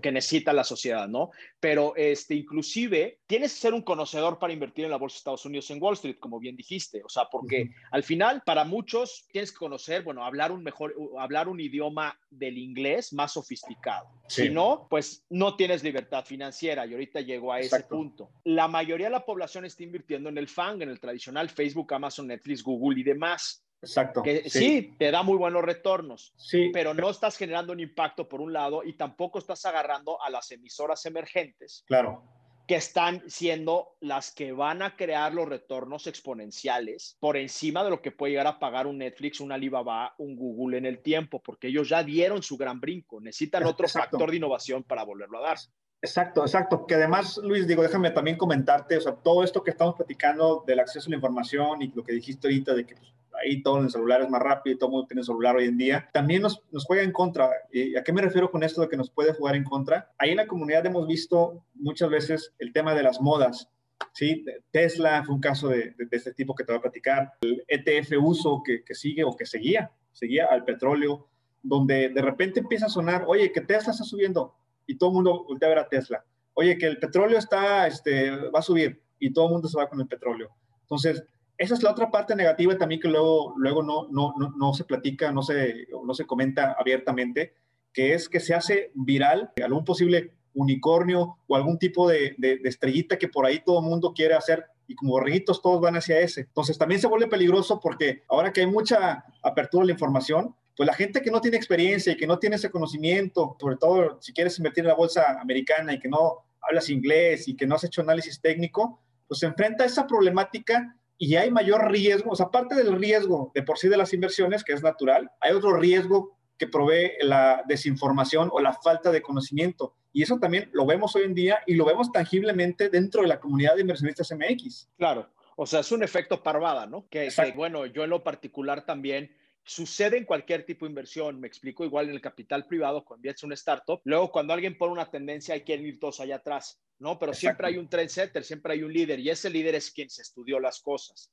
Que, 0.00 0.12
necesita 0.12 0.54
la 0.54 0.64
sociedad, 0.64 1.08
¿no? 1.08 1.30
Pero 1.60 1.94
este, 1.94 2.34
inclusive 2.34 3.20
tienes 3.26 3.52
que 3.52 3.60
ser 3.60 3.74
un 3.74 3.82
conocedor 3.82 4.38
para 4.38 4.54
invertir 4.54 4.86
en 4.86 4.90
la 4.90 4.96
bolsa 4.96 5.16
de 5.16 5.18
Estados 5.18 5.44
Unidos 5.44 5.70
en 5.70 5.82
Wall 5.82 5.94
Street, 5.94 6.16
como 6.18 6.38
bien 6.38 6.56
dijiste, 6.56 7.02
o 7.04 7.08
sea, 7.10 7.24
porque 7.30 7.70
al 7.90 8.02
final 8.02 8.42
para 8.46 8.64
muchos 8.64 9.26
tienes 9.30 9.52
que 9.52 9.58
conocer, 9.58 10.04
bueno, 10.04 10.24
hablar 10.24 10.52
un 10.52 10.62
mejor, 10.62 10.94
hablar 11.18 11.48
un 11.48 11.60
idioma 11.60 12.18
del 12.30 12.56
inglés 12.56 13.12
más 13.12 13.32
sofisticado. 13.32 14.06
Si 14.26 14.48
no, 14.48 14.86
pues 14.88 15.26
no 15.28 15.54
tienes 15.56 15.82
libertad 15.82 16.24
financiera 16.24 16.86
y 16.86 16.92
ahorita 16.92 17.20
llego 17.20 17.52
a 17.52 17.60
ese 17.60 17.80
punto. 17.84 18.21
La 18.44 18.68
mayoría 18.68 19.06
de 19.06 19.12
la 19.12 19.24
población 19.24 19.64
está 19.64 19.82
invirtiendo 19.82 20.28
en 20.28 20.38
el 20.38 20.48
FANG, 20.48 20.82
en 20.82 20.88
el 20.88 21.00
tradicional 21.00 21.48
Facebook, 21.48 21.92
Amazon, 21.94 22.26
Netflix, 22.26 22.62
Google 22.62 23.00
y 23.00 23.04
demás. 23.04 23.64
Exacto. 23.82 24.22
Que 24.22 24.48
sí. 24.48 24.94
te 24.98 25.10
da 25.10 25.22
muy 25.22 25.36
buenos 25.36 25.62
retornos, 25.62 26.32
sí. 26.36 26.70
pero 26.72 26.94
no 26.94 27.10
estás 27.10 27.36
generando 27.36 27.72
un 27.72 27.80
impacto 27.80 28.28
por 28.28 28.40
un 28.40 28.52
lado 28.52 28.84
y 28.84 28.92
tampoco 28.92 29.40
estás 29.40 29.66
agarrando 29.66 30.22
a 30.22 30.30
las 30.30 30.50
emisoras 30.52 31.04
emergentes. 31.04 31.84
Claro. 31.86 32.22
Que 32.68 32.76
están 32.76 33.28
siendo 33.28 33.96
las 34.00 34.30
que 34.30 34.52
van 34.52 34.82
a 34.82 34.96
crear 34.96 35.34
los 35.34 35.48
retornos 35.48 36.06
exponenciales 36.06 37.16
por 37.18 37.36
encima 37.36 37.82
de 37.82 37.90
lo 37.90 38.00
que 38.00 38.12
puede 38.12 38.32
llegar 38.32 38.46
a 38.46 38.60
pagar 38.60 38.86
un 38.86 38.98
Netflix, 38.98 39.40
un 39.40 39.50
Alibaba, 39.50 40.14
un 40.18 40.36
Google 40.36 40.78
en 40.78 40.86
el 40.86 41.02
tiempo, 41.02 41.42
porque 41.42 41.66
ellos 41.66 41.88
ya 41.88 42.04
dieron 42.04 42.40
su 42.40 42.56
gran 42.56 42.80
brinco. 42.80 43.20
Necesitan 43.20 43.64
otro 43.64 43.88
factor 43.88 44.30
de 44.30 44.36
innovación 44.36 44.84
para 44.84 45.02
volverlo 45.02 45.38
a 45.38 45.48
dar. 45.48 45.58
Exacto, 46.02 46.42
exacto. 46.42 46.84
Que 46.84 46.96
además, 46.96 47.38
Luis, 47.38 47.68
digo, 47.68 47.80
déjame 47.80 48.10
también 48.10 48.36
comentarte, 48.36 48.96
o 48.96 49.00
sea, 49.00 49.12
todo 49.12 49.44
esto 49.44 49.62
que 49.62 49.70
estamos 49.70 49.94
platicando 49.94 50.64
del 50.66 50.80
acceso 50.80 51.06
a 51.06 51.10
la 51.10 51.16
información 51.16 51.80
y 51.80 51.92
lo 51.94 52.02
que 52.02 52.12
dijiste 52.12 52.48
ahorita 52.48 52.74
de 52.74 52.84
que 52.84 52.96
pues, 52.96 53.14
ahí 53.40 53.62
todo 53.62 53.78
en 53.78 53.84
el 53.84 53.90
celular 53.90 54.20
es 54.20 54.28
más 54.28 54.42
rápido 54.42 54.74
y 54.74 54.78
todo 54.78 54.88
el 54.88 54.92
mundo 54.92 55.06
tiene 55.06 55.22
celular 55.22 55.54
hoy 55.54 55.66
en 55.66 55.78
día, 55.78 56.10
también 56.12 56.42
nos, 56.42 56.60
juega 56.86 57.04
en 57.04 57.12
contra. 57.12 57.48
¿Y 57.72 57.94
¿A 57.96 58.02
qué 58.02 58.12
me 58.12 58.20
refiero 58.20 58.50
con 58.50 58.64
esto 58.64 58.80
de 58.80 58.88
que 58.88 58.96
nos 58.96 59.10
puede 59.10 59.32
jugar 59.32 59.54
en 59.54 59.62
contra? 59.62 60.10
Ahí 60.18 60.30
en 60.30 60.38
la 60.38 60.48
comunidad 60.48 60.84
hemos 60.84 61.06
visto 61.06 61.64
muchas 61.74 62.10
veces 62.10 62.52
el 62.58 62.72
tema 62.72 62.96
de 62.96 63.04
las 63.04 63.20
modas. 63.20 63.68
¿sí? 64.12 64.44
Tesla 64.72 65.22
fue 65.24 65.36
un 65.36 65.40
caso 65.40 65.68
de, 65.68 65.94
de, 65.96 66.08
este 66.10 66.34
tipo 66.34 66.56
que 66.56 66.64
te 66.64 66.72
voy 66.72 66.80
a 66.80 66.82
platicar. 66.82 67.32
El 67.42 67.64
ETF 67.68 68.16
uso 68.20 68.60
que, 68.66 68.82
que 68.82 68.96
sigue 68.96 69.22
o 69.22 69.36
que 69.36 69.46
seguía, 69.46 69.92
seguía 70.10 70.46
al 70.46 70.64
petróleo, 70.64 71.28
donde 71.62 72.08
de 72.08 72.22
repente 72.22 72.58
empieza 72.58 72.86
a 72.86 72.88
sonar, 72.88 73.22
oye, 73.28 73.52
que 73.52 73.60
Tesla 73.60 73.92
está 73.92 74.02
subiendo 74.02 74.56
y 74.86 74.96
todo 74.96 75.10
el 75.10 75.14
mundo 75.14 75.44
voltea 75.44 75.68
a 75.68 75.74
ver 75.74 75.78
a 75.78 75.88
Tesla. 75.88 76.24
Oye, 76.54 76.76
que 76.76 76.86
el 76.86 76.98
petróleo 76.98 77.38
está, 77.38 77.86
este, 77.86 78.30
va 78.30 78.58
a 78.58 78.62
subir 78.62 79.02
y 79.18 79.32
todo 79.32 79.46
el 79.46 79.52
mundo 79.52 79.68
se 79.68 79.78
va 79.78 79.88
con 79.88 80.00
el 80.00 80.08
petróleo. 80.08 80.50
Entonces, 80.82 81.24
esa 81.56 81.74
es 81.74 81.82
la 81.82 81.92
otra 81.92 82.10
parte 82.10 82.34
negativa 82.34 82.76
también 82.76 83.00
que 83.00 83.08
luego, 83.08 83.54
luego 83.56 83.82
no, 83.82 84.08
no, 84.10 84.34
no, 84.36 84.52
no 84.56 84.74
se 84.74 84.84
platica, 84.84 85.32
no 85.32 85.42
se, 85.42 85.86
no 86.04 86.12
se 86.12 86.26
comenta 86.26 86.76
abiertamente, 86.78 87.54
que 87.92 88.14
es 88.14 88.28
que 88.28 88.40
se 88.40 88.54
hace 88.54 88.90
viral 88.94 89.52
algún 89.62 89.84
posible 89.84 90.34
unicornio 90.54 91.38
o 91.46 91.56
algún 91.56 91.78
tipo 91.78 92.08
de, 92.08 92.34
de, 92.38 92.60
estrellita 92.64 93.18
que 93.18 93.28
por 93.28 93.46
ahí 93.46 93.62
todo 93.64 93.78
el 93.80 93.86
mundo 93.86 94.12
quiere 94.12 94.34
hacer 94.34 94.64
y 94.86 94.94
como 94.94 95.12
borreguitos 95.12 95.62
todos 95.62 95.80
van 95.80 95.96
hacia 95.96 96.20
ese. 96.20 96.42
Entonces 96.42 96.76
también 96.76 97.00
se 97.00 97.06
vuelve 97.06 97.28
peligroso 97.28 97.80
porque 97.80 98.22
ahora 98.28 98.52
que 98.52 98.60
hay 98.60 98.66
mucha 98.66 99.24
apertura 99.42 99.84
a 99.84 99.86
la 99.86 99.92
información, 99.92 100.54
pues 100.76 100.86
la 100.86 100.94
gente 100.94 101.20
que 101.20 101.30
no 101.30 101.40
tiene 101.40 101.56
experiencia 101.56 102.12
y 102.12 102.16
que 102.16 102.26
no 102.26 102.38
tiene 102.38 102.56
ese 102.56 102.70
conocimiento, 102.70 103.56
sobre 103.60 103.76
todo 103.76 104.18
si 104.20 104.32
quieres 104.32 104.56
invertir 104.58 104.84
en 104.84 104.88
la 104.88 104.94
bolsa 104.94 105.40
americana 105.40 105.92
y 105.92 105.98
que 105.98 106.08
no 106.08 106.44
hablas 106.60 106.88
inglés 106.88 107.48
y 107.48 107.56
que 107.56 107.66
no 107.66 107.74
has 107.74 107.84
hecho 107.84 108.00
análisis 108.00 108.40
técnico, 108.40 109.00
pues 109.28 109.40
se 109.40 109.46
enfrenta 109.46 109.84
a 109.84 109.86
esa 109.86 110.06
problemática 110.06 110.96
y 111.18 111.36
hay 111.36 111.50
mayor 111.50 111.90
riesgo, 111.90 112.30
o 112.30 112.36
sea, 112.36 112.46
aparte 112.46 112.74
del 112.74 112.98
riesgo 112.98 113.52
de 113.54 113.62
por 113.62 113.78
sí 113.78 113.88
de 113.88 113.96
las 113.96 114.12
inversiones, 114.12 114.64
que 114.64 114.72
es 114.72 114.82
natural, 114.82 115.30
hay 115.40 115.52
otro 115.52 115.76
riesgo 115.76 116.36
que 116.58 116.66
provee 116.66 117.12
la 117.20 117.62
desinformación 117.66 118.48
o 118.52 118.60
la 118.60 118.72
falta 118.72 119.10
de 119.10 119.22
conocimiento. 119.22 119.94
Y 120.12 120.22
eso 120.22 120.38
también 120.38 120.68
lo 120.72 120.84
vemos 120.86 121.14
hoy 121.16 121.24
en 121.24 121.34
día 121.34 121.60
y 121.66 121.74
lo 121.74 121.84
vemos 121.84 122.12
tangiblemente 122.12 122.88
dentro 122.88 123.22
de 123.22 123.28
la 123.28 123.40
comunidad 123.40 123.74
de 123.74 123.82
inversionistas 123.82 124.32
MX. 124.32 124.90
Claro, 124.96 125.28
o 125.56 125.66
sea, 125.66 125.80
es 125.80 125.92
un 125.92 126.02
efecto 126.02 126.42
parvada, 126.42 126.86
¿no? 126.86 127.08
Que, 127.08 127.28
que 127.28 127.52
bueno, 127.52 127.86
yo 127.86 128.04
en 128.04 128.10
lo 128.10 128.22
particular 128.22 128.84
también 128.84 129.34
Sucede 129.64 130.18
en 130.18 130.24
cualquier 130.24 130.64
tipo 130.64 130.84
de 130.84 130.90
inversión, 130.90 131.38
me 131.38 131.46
explico, 131.46 131.84
igual 131.84 132.08
en 132.08 132.14
el 132.14 132.20
capital 132.20 132.66
privado, 132.66 133.04
cuando 133.04 133.20
inviertes 133.20 133.44
una 133.44 133.54
startup, 133.54 134.00
luego 134.04 134.32
cuando 134.32 134.52
alguien 134.52 134.76
pone 134.76 134.92
una 134.92 135.10
tendencia 135.10 135.54
hay 135.54 135.62
que 135.62 135.74
ir 135.74 136.00
todos 136.00 136.20
allá 136.20 136.36
atrás, 136.36 136.80
¿no? 136.98 137.18
Pero 137.18 137.32
siempre 137.32 137.68
hay 137.68 137.78
un 137.78 137.88
trendsetter, 137.88 138.42
siempre 138.44 138.72
hay 138.72 138.82
un 138.82 138.92
líder 138.92 139.20
y 139.20 139.30
ese 139.30 139.50
líder 139.50 139.76
es 139.76 139.90
quien 139.90 140.10
se 140.10 140.22
estudió 140.22 140.58
las 140.58 140.80
cosas. 140.80 141.32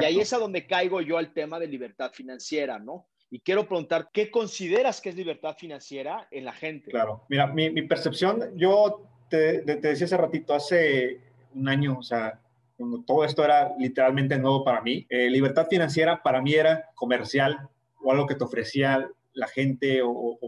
Y 0.00 0.04
ahí 0.04 0.20
es 0.20 0.32
a 0.32 0.38
donde 0.38 0.66
caigo 0.66 1.00
yo 1.00 1.18
al 1.18 1.32
tema 1.32 1.58
de 1.58 1.68
libertad 1.68 2.10
financiera, 2.12 2.78
¿no? 2.78 3.06
Y 3.30 3.40
quiero 3.40 3.68
preguntar, 3.68 4.08
¿qué 4.12 4.30
consideras 4.30 5.00
que 5.00 5.10
es 5.10 5.14
libertad 5.14 5.54
financiera 5.56 6.26
en 6.30 6.44
la 6.44 6.52
gente? 6.52 6.90
Claro, 6.90 7.24
mira, 7.28 7.46
mi, 7.46 7.70
mi 7.70 7.82
percepción, 7.82 8.56
yo 8.56 9.06
te, 9.28 9.60
te, 9.60 9.76
decía 9.76 10.06
hace 10.06 10.16
ratito, 10.16 10.54
hace 10.54 11.20
un 11.54 11.68
año, 11.68 11.98
o 11.98 12.02
sea, 12.02 12.40
cuando 12.78 13.02
todo 13.02 13.24
esto 13.24 13.44
era 13.44 13.74
literalmente 13.76 14.38
nuevo 14.38 14.62
para 14.62 14.80
mí, 14.80 15.04
eh, 15.10 15.28
libertad 15.28 15.66
financiera 15.68 16.22
para 16.22 16.40
mí 16.40 16.54
era 16.54 16.88
comercial 16.94 17.68
o 18.00 18.12
algo 18.12 18.24
que 18.26 18.36
te 18.36 18.44
ofrecía 18.44 19.10
la 19.32 19.48
gente 19.48 20.00
o, 20.04 20.38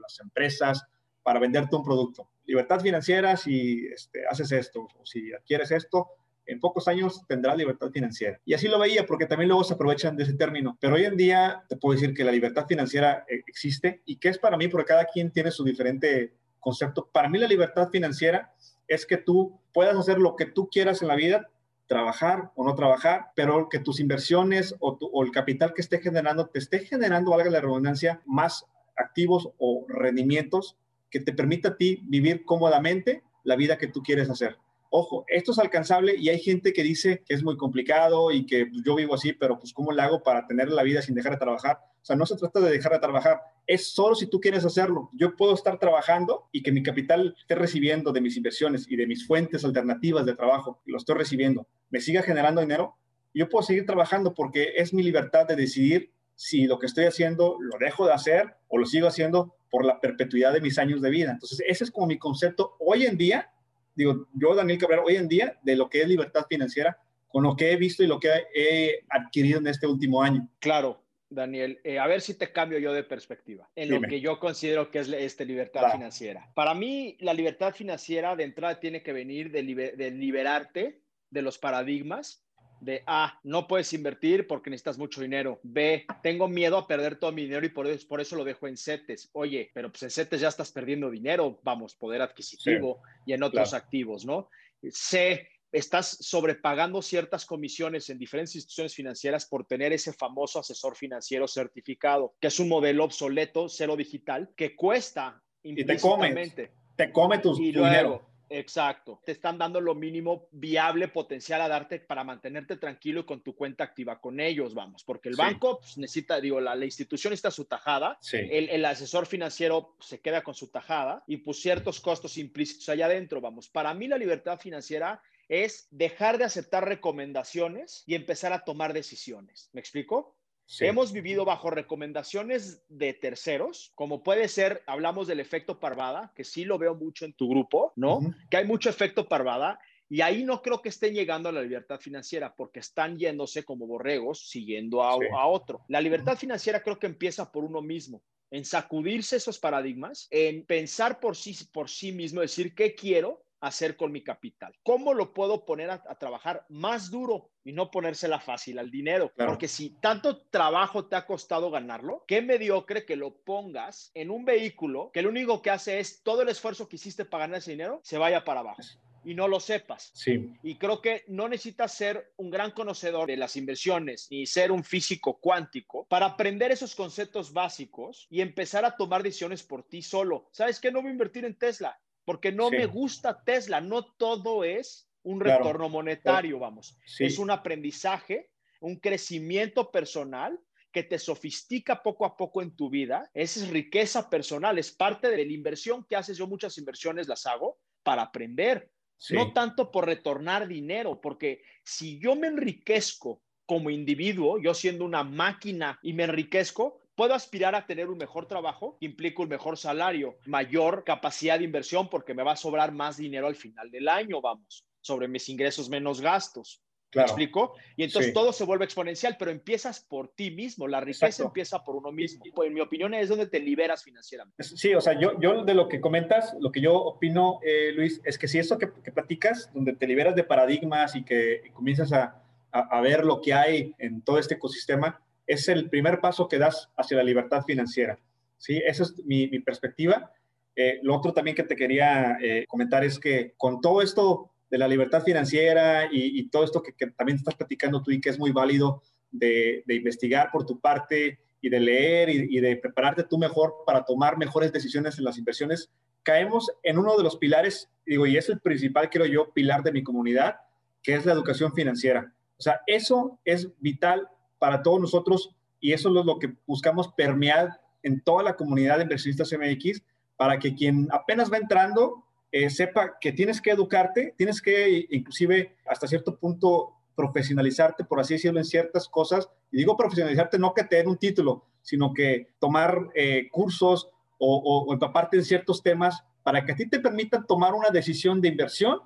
las 0.00 0.20
empresas 0.20 0.86
para 1.22 1.38
venderte 1.38 1.76
un 1.76 1.84
producto. 1.84 2.30
Libertad 2.46 2.80
financiera 2.80 3.36
si 3.36 3.86
este, 3.88 4.26
haces 4.26 4.52
esto 4.52 4.88
o 4.98 5.04
si 5.04 5.34
adquieres 5.34 5.70
esto, 5.70 6.08
en 6.46 6.60
pocos 6.60 6.88
años 6.88 7.22
tendrás 7.28 7.58
libertad 7.58 7.90
financiera. 7.90 8.40
Y 8.46 8.54
así 8.54 8.66
lo 8.66 8.78
veía 8.78 9.04
porque 9.04 9.26
también 9.26 9.48
luego 9.48 9.64
se 9.64 9.74
aprovechan 9.74 10.16
de 10.16 10.22
ese 10.22 10.32
término. 10.32 10.78
Pero 10.80 10.94
hoy 10.94 11.04
en 11.04 11.18
día 11.18 11.62
te 11.68 11.76
puedo 11.76 11.94
decir 11.94 12.14
que 12.14 12.24
la 12.24 12.32
libertad 12.32 12.66
financiera 12.66 13.26
eh, 13.28 13.42
existe 13.46 14.00
y 14.06 14.16
que 14.16 14.30
es 14.30 14.38
para 14.38 14.56
mí 14.56 14.68
porque 14.68 14.86
cada 14.86 15.04
quien 15.04 15.30
tiene 15.30 15.50
su 15.50 15.62
diferente 15.62 16.32
concepto. 16.58 17.10
Para 17.12 17.28
mí 17.28 17.38
la 17.38 17.46
libertad 17.46 17.90
financiera 17.90 18.54
es 18.88 19.06
que 19.06 19.18
tú 19.18 19.60
puedas 19.72 19.96
hacer 19.96 20.18
lo 20.18 20.34
que 20.34 20.46
tú 20.46 20.68
quieras 20.68 21.02
en 21.02 21.08
la 21.08 21.14
vida, 21.14 21.48
trabajar 21.86 22.50
o 22.54 22.64
no 22.64 22.74
trabajar, 22.74 23.32
pero 23.34 23.68
que 23.68 23.78
tus 23.78 24.00
inversiones 24.00 24.74
o, 24.80 25.24
el 25.24 25.30
capital 25.30 25.72
que 25.74 25.80
esté 25.80 26.00
generando 26.00 26.48
te 26.48 26.58
esté 26.58 26.80
generando, 26.80 27.30
valga 27.30 27.50
la 27.50 27.60
redundancia, 27.60 28.20
más 28.26 28.66
activos 28.96 29.50
o 29.58 29.86
rendimientos 29.88 30.76
que 31.10 31.20
te 31.20 31.32
permita 31.32 31.70
a 31.70 31.76
ti 31.76 32.02
vivir 32.04 32.44
cómodamente 32.44 33.22
la 33.44 33.56
vida 33.56 33.78
que 33.78 33.86
tú 33.86 34.02
quieres 34.02 34.28
hacer. 34.28 34.58
Ojo, 34.90 35.24
esto 35.28 35.52
es 35.52 35.58
alcanzable 35.58 36.16
y 36.16 36.30
hay 36.30 36.38
gente 36.38 36.72
que 36.72 36.82
dice 36.82 37.22
que 37.26 37.34
es 37.34 37.42
muy 37.42 37.58
complicado 37.58 38.30
y 38.30 38.46
que 38.46 38.66
pues, 38.66 38.82
yo 38.84 38.94
vivo 38.94 39.14
así, 39.14 39.34
pero 39.34 39.58
pues 39.58 39.74
¿cómo 39.74 39.92
le 39.92 40.00
hago 40.00 40.22
para 40.22 40.46
tener 40.46 40.70
la 40.70 40.82
vida 40.82 41.02
sin 41.02 41.14
dejar 41.14 41.32
de 41.32 41.38
trabajar? 41.38 41.78
O 42.00 42.04
sea, 42.04 42.16
no 42.16 42.24
se 42.24 42.36
trata 42.36 42.60
de 42.60 42.70
dejar 42.70 42.92
de 42.92 42.98
trabajar, 42.98 43.40
es 43.66 43.92
solo 43.92 44.14
si 44.14 44.26
tú 44.28 44.40
quieres 44.40 44.64
hacerlo. 44.64 45.10
Yo 45.12 45.36
puedo 45.36 45.52
estar 45.52 45.78
trabajando 45.78 46.48
y 46.52 46.62
que 46.62 46.72
mi 46.72 46.82
capital 46.82 47.34
esté 47.38 47.54
recibiendo 47.54 48.12
de 48.12 48.22
mis 48.22 48.36
inversiones 48.38 48.86
y 48.88 48.96
de 48.96 49.06
mis 49.06 49.26
fuentes 49.26 49.62
alternativas 49.64 50.24
de 50.24 50.34
trabajo, 50.34 50.80
lo 50.86 50.96
estoy 50.96 51.16
recibiendo, 51.16 51.66
me 51.90 52.00
siga 52.00 52.22
generando 52.22 52.62
dinero, 52.62 52.96
yo 53.34 53.48
puedo 53.50 53.62
seguir 53.62 53.84
trabajando 53.84 54.32
porque 54.32 54.72
es 54.76 54.94
mi 54.94 55.02
libertad 55.02 55.46
de 55.46 55.56
decidir 55.56 56.12
si 56.34 56.66
lo 56.66 56.78
que 56.78 56.86
estoy 56.86 57.04
haciendo 57.04 57.56
lo 57.60 57.78
dejo 57.78 58.06
de 58.06 58.14
hacer 58.14 58.54
o 58.68 58.78
lo 58.78 58.86
sigo 58.86 59.06
haciendo 59.06 59.54
por 59.70 59.84
la 59.84 60.00
perpetuidad 60.00 60.52
de 60.54 60.60
mis 60.60 60.78
años 60.78 61.02
de 61.02 61.10
vida. 61.10 61.32
Entonces, 61.32 61.60
ese 61.66 61.84
es 61.84 61.90
como 61.90 62.06
mi 62.06 62.18
concepto 62.18 62.76
hoy 62.78 63.04
en 63.04 63.18
día 63.18 63.50
digo, 63.98 64.28
yo, 64.32 64.54
Daniel 64.54 64.78
Cabrera, 64.78 65.02
hoy 65.02 65.16
en 65.16 65.28
día, 65.28 65.58
de 65.62 65.76
lo 65.76 65.90
que 65.90 66.00
es 66.00 66.08
libertad 66.08 66.46
financiera, 66.48 66.96
con 67.26 67.42
lo 67.42 67.56
que 67.56 67.72
he 67.72 67.76
visto 67.76 68.02
y 68.02 68.06
lo 68.06 68.20
que 68.20 68.30
he 68.54 69.04
adquirido 69.10 69.58
en 69.58 69.66
este 69.66 69.86
último 69.86 70.22
año. 70.22 70.48
Claro, 70.60 71.02
Daniel, 71.28 71.80
eh, 71.84 71.98
a 71.98 72.06
ver 72.06 72.20
si 72.20 72.34
te 72.34 72.52
cambio 72.52 72.78
yo 72.78 72.92
de 72.92 73.02
perspectiva 73.02 73.68
en 73.74 73.90
lo 73.90 74.00
que 74.00 74.20
yo 74.20 74.38
considero 74.38 74.90
que 74.90 75.00
es 75.00 75.08
este, 75.08 75.44
libertad 75.44 75.92
financiera. 75.92 76.50
Para 76.54 76.72
mí, 76.74 77.16
la 77.20 77.34
libertad 77.34 77.74
financiera 77.74 78.34
de 78.34 78.44
entrada 78.44 78.80
tiene 78.80 79.02
que 79.02 79.12
venir 79.12 79.50
de, 79.50 79.62
de 79.64 80.10
liberarte 80.12 81.02
de 81.28 81.42
los 81.42 81.58
paradigmas 81.58 82.47
de 82.80 83.02
A, 83.06 83.38
no 83.42 83.66
puedes 83.66 83.92
invertir 83.92 84.46
porque 84.46 84.70
necesitas 84.70 84.98
mucho 84.98 85.20
dinero. 85.20 85.60
B, 85.62 86.06
tengo 86.22 86.48
miedo 86.48 86.78
a 86.78 86.86
perder 86.86 87.16
todo 87.16 87.32
mi 87.32 87.42
dinero 87.42 87.66
y 87.66 87.70
por 87.70 87.86
eso, 87.86 88.06
por 88.08 88.20
eso 88.20 88.36
lo 88.36 88.44
dejo 88.44 88.68
en 88.68 88.76
CETES. 88.76 89.30
Oye, 89.32 89.70
pero 89.74 89.90
pues 89.90 90.02
en 90.04 90.10
CETES 90.10 90.40
ya 90.40 90.48
estás 90.48 90.72
perdiendo 90.72 91.10
dinero, 91.10 91.60
vamos, 91.62 91.94
poder 91.94 92.22
adquisitivo 92.22 93.02
y 93.26 93.32
en 93.32 93.42
otros 93.42 93.74
activos, 93.74 94.24
¿no? 94.24 94.48
C, 94.90 95.48
estás 95.72 96.18
sobrepagando 96.20 97.02
ciertas 97.02 97.44
comisiones 97.44 98.08
en 98.10 98.18
diferentes 98.18 98.54
instituciones 98.54 98.94
financieras 98.94 99.46
por 99.46 99.66
tener 99.66 99.92
ese 99.92 100.12
famoso 100.12 100.60
asesor 100.60 100.96
financiero 100.96 101.46
certificado, 101.46 102.34
que 102.40 102.48
es 102.48 102.58
un 102.58 102.68
modelo 102.68 103.04
obsoleto, 103.04 103.68
cero 103.68 103.96
digital, 103.96 104.50
que 104.56 104.74
cuesta 104.74 105.42
y 105.62 105.84
te 105.84 105.98
come, 105.98 106.50
te 106.96 107.12
come 107.12 107.38
tu, 107.38 107.54
dinero 107.54 108.27
Exacto. 108.50 109.20
Te 109.24 109.32
están 109.32 109.58
dando 109.58 109.80
lo 109.80 109.94
mínimo 109.94 110.48
viable 110.52 111.08
potencial 111.08 111.60
a 111.60 111.68
darte 111.68 112.00
para 112.00 112.24
mantenerte 112.24 112.76
tranquilo 112.76 113.26
con 113.26 113.42
tu 113.42 113.54
cuenta 113.54 113.84
activa 113.84 114.20
con 114.20 114.40
ellos, 114.40 114.74
vamos, 114.74 115.04
porque 115.04 115.28
el 115.28 115.36
banco 115.36 115.80
pues, 115.80 115.98
necesita, 115.98 116.40
digo, 116.40 116.60
la, 116.60 116.76
institución 116.84 117.32
está 117.32 117.50
su 117.50 117.66
tajada, 117.66 118.18
el, 118.32 118.70
el, 118.70 118.84
asesor 118.84 119.26
financiero 119.26 119.96
se 120.00 120.20
queda 120.20 120.42
con 120.42 120.54
su 120.54 120.68
tajada 120.68 121.22
y 121.26 121.38
pues 121.38 121.60
ciertos 121.60 122.00
costos 122.00 122.38
implícitos 122.38 122.88
allá 122.88 123.06
adentro, 123.06 123.40
vamos. 123.40 123.68
Para 123.68 123.92
mí 123.92 124.08
la 124.08 124.16
libertad 124.16 124.58
financiera 124.58 125.20
es 125.48 125.88
dejar 125.90 126.38
de 126.38 126.44
aceptar 126.44 126.86
recomendaciones 126.86 128.04
y 128.06 128.14
empezar 128.14 128.52
a 128.52 128.64
tomar 128.64 128.92
decisiones. 128.92 129.70
¿Me 129.72 129.80
explico? 129.80 130.37
Hemos 130.80 131.12
vivido 131.12 131.44
bajo 131.44 131.70
recomendaciones 131.70 132.82
de 132.88 133.14
terceros, 133.14 133.92
como 133.94 134.22
puede 134.22 134.48
ser, 134.48 134.82
hablamos 134.86 135.26
del 135.26 135.40
efecto 135.40 135.80
parvada, 135.80 136.32
que 136.34 136.44
sí 136.44 136.64
lo 136.64 136.78
veo 136.78 136.94
mucho 136.94 137.24
en 137.24 137.32
tu 137.32 137.48
grupo, 137.48 137.92
¿no? 137.96 138.20
Que 138.50 138.58
hay 138.58 138.66
mucho 138.66 138.90
efecto 138.90 139.28
parvada 139.28 139.80
y 140.10 140.20
ahí 140.20 140.44
no 140.44 140.62
creo 140.62 140.80
que 140.80 140.88
estén 140.88 141.14
llegando 141.14 141.48
a 141.48 141.52
la 141.52 141.62
libertad 141.62 142.00
financiera 142.00 142.54
porque 142.54 142.80
están 142.80 143.18
yéndose 143.18 143.64
como 143.64 143.86
borregos 143.86 144.48
siguiendo 144.48 145.02
a, 145.02 145.12
a 145.12 145.46
otro. 145.46 145.84
La 145.88 146.00
libertad 146.00 146.36
financiera 146.36 146.82
creo 146.82 146.98
que 146.98 147.06
empieza 147.06 147.50
por 147.50 147.64
uno 147.64 147.82
mismo 147.82 148.22
en 148.50 148.64
sacudirse 148.64 149.36
esos 149.36 149.58
paradigmas, 149.58 150.26
en 150.30 150.64
pensar 150.64 151.20
por 151.20 151.36
sí, 151.36 151.56
por 151.72 151.90
sí 151.90 152.12
mismo, 152.12 152.40
decir 152.40 152.74
qué 152.74 152.94
quiero, 152.94 153.44
hacer 153.60 153.96
con 153.96 154.12
mi 154.12 154.22
capital? 154.22 154.74
¿Cómo 154.82 155.14
lo 155.14 155.32
puedo 155.32 155.64
poner 155.64 155.90
a, 155.90 156.02
trabajar 156.18 156.64
más 156.68 157.10
duro 157.10 157.50
y 157.64 157.72
no 157.72 157.90
ponérsela 157.90 158.40
fácil 158.40 158.78
al 158.78 158.90
dinero? 158.90 159.32
Porque 159.36 159.68
si 159.68 159.90
tanto 160.00 160.42
trabajo 160.48 161.06
te 161.06 161.16
ha 161.16 161.26
costado 161.26 161.70
ganarlo, 161.70 162.24
qué 162.26 162.42
mediocre 162.42 163.04
que 163.04 163.16
lo 163.16 163.36
pongas 163.38 164.10
en 164.14 164.30
un 164.30 164.44
vehículo 164.44 165.10
que 165.12 165.22
lo 165.22 165.28
único 165.28 165.62
que 165.62 165.70
hace 165.70 166.00
es 166.00 166.22
todo 166.22 166.42
el 166.42 166.48
esfuerzo 166.48 166.88
que 166.88 166.96
hiciste 166.96 167.24
para 167.24 167.44
ganar 167.44 167.58
ese 167.58 167.72
dinero 167.72 168.00
se 168.02 168.18
vaya 168.18 168.44
para 168.44 168.60
abajo 168.60 168.82
y 169.24 169.34
no 169.34 169.48
lo 169.48 169.60
sepas. 169.60 170.10
Sí. 170.14 170.52
Y 170.62 170.76
creo 170.76 171.02
que 171.02 171.24
no 171.28 171.48
necesitas 171.48 171.92
ser 171.94 172.32
un 172.36 172.50
gran 172.50 172.70
conocedor 172.70 173.28
de 173.28 173.36
las 173.36 173.56
inversiones 173.56 174.26
ni 174.30 174.46
ser 174.46 174.72
un 174.72 174.84
físico 174.84 175.38
cuántico 175.38 176.06
para 176.08 176.26
aprender 176.26 176.72
esos 176.72 176.94
conceptos 176.94 177.52
básicos 177.52 178.26
y 178.30 178.40
empezar 178.40 178.84
a 178.84 178.96
tomar 178.96 179.22
decisiones 179.22 179.62
por 179.62 179.86
ti 179.86 180.02
solo. 180.02 180.48
¿Sabes 180.52 180.80
qué? 180.80 180.90
No 180.90 181.02
voy 181.02 181.10
a 181.10 181.12
invertir 181.12 181.44
en 181.44 181.58
Tesla 181.58 181.98
porque 182.28 182.52
no 182.52 182.70
me 182.70 182.84
gusta 182.84 183.42
Tesla, 183.42 183.80
no 183.80 184.04
todo 184.04 184.62
es 184.62 185.10
un 185.22 185.40
retorno 185.40 185.88
monetario, 185.88 186.58
vamos. 186.58 186.98
Es 187.18 187.38
un 187.38 187.50
aprendizaje, 187.50 188.50
un 188.80 188.96
crecimiento 188.96 189.90
personal 189.90 190.60
que 190.92 191.04
te 191.04 191.18
sofistica 191.18 192.02
poco 192.02 192.26
a 192.26 192.36
poco 192.36 192.60
en 192.60 192.76
tu 192.76 192.90
vida. 192.90 193.30
Esa 193.32 193.60
es 193.60 193.70
riqueza 193.70 194.28
personal, 194.28 194.78
es 194.78 194.92
parte 194.92 195.30
de 195.30 195.38
la 195.38 195.50
inversión 195.50 196.04
que 196.04 196.16
haces. 196.16 196.36
Yo 196.36 196.46
muchas 196.46 196.76
inversiones 196.76 197.28
las 197.28 197.46
hago 197.46 197.78
para 198.02 198.20
aprender, 198.20 198.92
no 199.30 199.54
tanto 199.54 199.90
por 199.90 200.04
retornar 200.04 200.68
dinero, 200.68 201.22
porque 201.22 201.62
si 201.82 202.18
yo 202.18 202.36
me 202.36 202.48
enriquezco 202.48 203.40
como 203.64 203.88
individuo, 203.88 204.58
yo 204.60 204.74
siendo 204.74 205.06
una 205.06 205.24
máquina 205.24 205.98
y 206.02 206.12
me 206.12 206.24
enriquezco, 206.24 207.00
puedo 207.18 207.34
aspirar 207.34 207.74
a 207.74 207.84
tener 207.84 208.08
un 208.10 208.16
mejor 208.16 208.46
trabajo, 208.46 208.96
que 209.00 209.06
implica 209.06 209.42
un 209.42 209.48
mejor 209.48 209.76
salario, 209.76 210.36
mayor 210.46 211.02
capacidad 211.02 211.58
de 211.58 211.64
inversión 211.64 212.08
porque 212.08 212.32
me 212.32 212.44
va 212.44 212.52
a 212.52 212.56
sobrar 212.56 212.92
más 212.92 213.16
dinero 213.16 213.48
al 213.48 213.56
final 213.56 213.90
del 213.90 214.06
año, 214.06 214.40
vamos, 214.40 214.86
sobre 215.00 215.26
mis 215.26 215.48
ingresos 215.48 215.88
menos 215.88 216.20
gastos. 216.20 216.80
¿Me 217.12 217.22
explico? 217.22 217.74
Y 217.96 218.04
entonces 218.04 218.32
todo 218.32 218.52
se 218.52 218.62
vuelve 218.64 218.84
exponencial, 218.84 219.34
pero 219.36 219.50
empiezas 219.50 219.98
por 219.98 220.28
ti 220.28 220.52
mismo. 220.52 220.86
La 220.86 221.00
riqueza 221.00 221.42
empieza 221.42 221.82
por 221.82 221.96
uno 221.96 222.12
mismo. 222.12 222.44
Pues, 222.54 222.68
en 222.68 222.74
mi 222.74 222.80
opinión 222.80 223.12
es 223.14 223.30
donde 223.30 223.48
te 223.48 223.58
liberas 223.58 224.04
financieramente. 224.04 224.62
Sí, 224.62 224.94
o 224.94 225.00
sea, 225.00 225.18
yo, 225.18 225.32
yo 225.40 225.64
de 225.64 225.74
lo 225.74 225.88
que 225.88 226.00
comentas, 226.00 226.54
lo 226.60 226.70
que 226.70 226.82
yo 226.82 226.94
opino, 226.94 227.58
eh, 227.64 227.90
Luis, 227.96 228.20
es 228.24 228.38
que 228.38 228.46
si 228.46 228.60
eso 228.60 228.78
que, 228.78 228.92
que, 229.02 229.10
platicas, 229.10 229.72
donde 229.74 229.94
te 229.94 230.06
liberas 230.06 230.36
de 230.36 230.44
paradigmas 230.44 231.16
y 231.16 231.24
que 231.24 231.62
comienzas 231.72 232.12
a, 232.12 232.44
a, 232.70 232.80
a 232.80 233.00
ver 233.00 233.24
lo 233.24 233.40
que 233.40 233.54
hay 233.54 233.94
en 233.98 234.22
todo 234.22 234.38
este 234.38 234.54
ecosistema, 234.54 235.20
es 235.48 235.66
el 235.68 235.88
primer 235.88 236.20
paso 236.20 236.46
que 236.46 236.58
das 236.58 236.90
hacia 236.96 237.16
la 237.16 237.24
libertad 237.24 237.64
financiera. 237.66 238.18
¿sí? 238.58 238.80
Esa 238.86 239.04
es 239.04 239.14
mi, 239.24 239.48
perspectiva. 239.60 240.30
Eh, 240.76 241.00
lo 241.02 241.16
otro 241.16 241.32
también 241.32 241.56
que 241.56 241.64
te 241.64 241.74
quería 241.74 242.36
eh, 242.40 242.66
comentar 242.68 243.02
es 243.02 243.18
que 243.18 243.54
con 243.56 243.80
todo 243.80 244.02
esto 244.02 244.52
de 244.70 244.78
la 244.78 244.86
libertad 244.86 245.22
financiera 245.24 246.08
y, 246.12 246.46
todo 246.50 246.62
esto 246.62 246.82
que, 246.82 246.92
también 247.12 247.38
estás 247.38 247.54
platicando 247.54 248.02
tú 248.02 248.10
y 248.10 248.20
que 248.20 248.28
es 248.28 248.38
muy 248.38 248.52
válido 248.52 249.02
de, 249.30 249.82
investigar 249.88 250.50
por 250.52 250.66
tu 250.66 250.78
parte 250.78 251.38
y 251.62 251.70
de 251.70 251.80
leer 251.80 252.28
y, 252.28 252.60
de 252.60 252.76
prepararte 252.76 253.24
tú 253.24 253.38
mejor 253.38 253.76
para 253.86 254.04
tomar 254.04 254.36
mejores 254.36 254.70
decisiones 254.70 255.16
en 255.18 255.24
las 255.24 255.38
inversiones, 255.38 255.90
caemos 256.22 256.70
en 256.82 256.98
uno 256.98 257.16
de 257.16 257.22
los 257.22 257.38
pilares, 257.38 257.88
digo, 258.04 258.26
y 258.26 258.36
es 258.36 258.50
el 258.50 258.60
principal, 258.60 259.08
creo 259.08 259.24
yo, 259.24 259.54
pilar 259.54 259.82
de 259.82 259.92
mi 259.92 260.02
comunidad, 260.02 260.56
que 261.02 261.14
es 261.14 261.24
la 261.24 261.32
educación 261.32 261.72
financiera. 261.72 262.34
O 262.58 262.62
sea, 262.62 262.82
eso 262.86 263.40
es 263.46 263.70
vital 263.80 264.28
para 264.58 264.82
todos 264.82 265.00
nosotros 265.00 265.54
y 265.80 265.92
eso 265.92 266.08
es 266.08 266.26
lo 266.26 266.38
que 266.38 266.54
buscamos 266.66 267.08
permear 267.08 267.80
en 268.02 268.20
toda 268.20 268.42
la 268.42 268.56
comunidad 268.56 268.96
de 268.96 269.04
inversionistas 269.04 269.52
MX 269.52 270.02
para 270.36 270.58
que 270.58 270.74
quien 270.74 271.08
apenas 271.10 271.52
va 271.52 271.58
entrando 271.58 272.24
eh, 272.50 272.70
sepa 272.70 273.18
que 273.20 273.32
tienes 273.32 273.60
que 273.60 273.70
educarte, 273.70 274.34
tienes 274.36 274.62
que 274.62 275.06
inclusive 275.10 275.76
hasta 275.86 276.06
cierto 276.06 276.38
punto 276.38 276.94
profesionalizarte, 277.14 278.04
por 278.04 278.20
así 278.20 278.34
decirlo, 278.34 278.60
en 278.60 278.64
ciertas 278.64 279.08
cosas. 279.08 279.50
Y 279.70 279.78
digo 279.78 279.96
profesionalizarte 279.96 280.58
no 280.58 280.72
que 280.72 280.84
te 280.84 280.96
den 280.96 281.08
un 281.08 281.18
título, 281.18 281.66
sino 281.82 282.14
que 282.14 282.54
tomar 282.58 283.08
eh, 283.14 283.48
cursos 283.50 284.08
o, 284.38 284.86
o, 284.86 284.92
empaparte 284.92 285.36
en 285.36 285.44
ciertos 285.44 285.82
temas 285.82 286.22
para 286.44 286.64
que 286.64 286.72
a 286.72 286.76
ti 286.76 286.88
te 286.88 287.00
permitan 287.00 287.46
tomar 287.46 287.74
una 287.74 287.90
decisión 287.90 288.40
de 288.40 288.48
inversión 288.48 289.00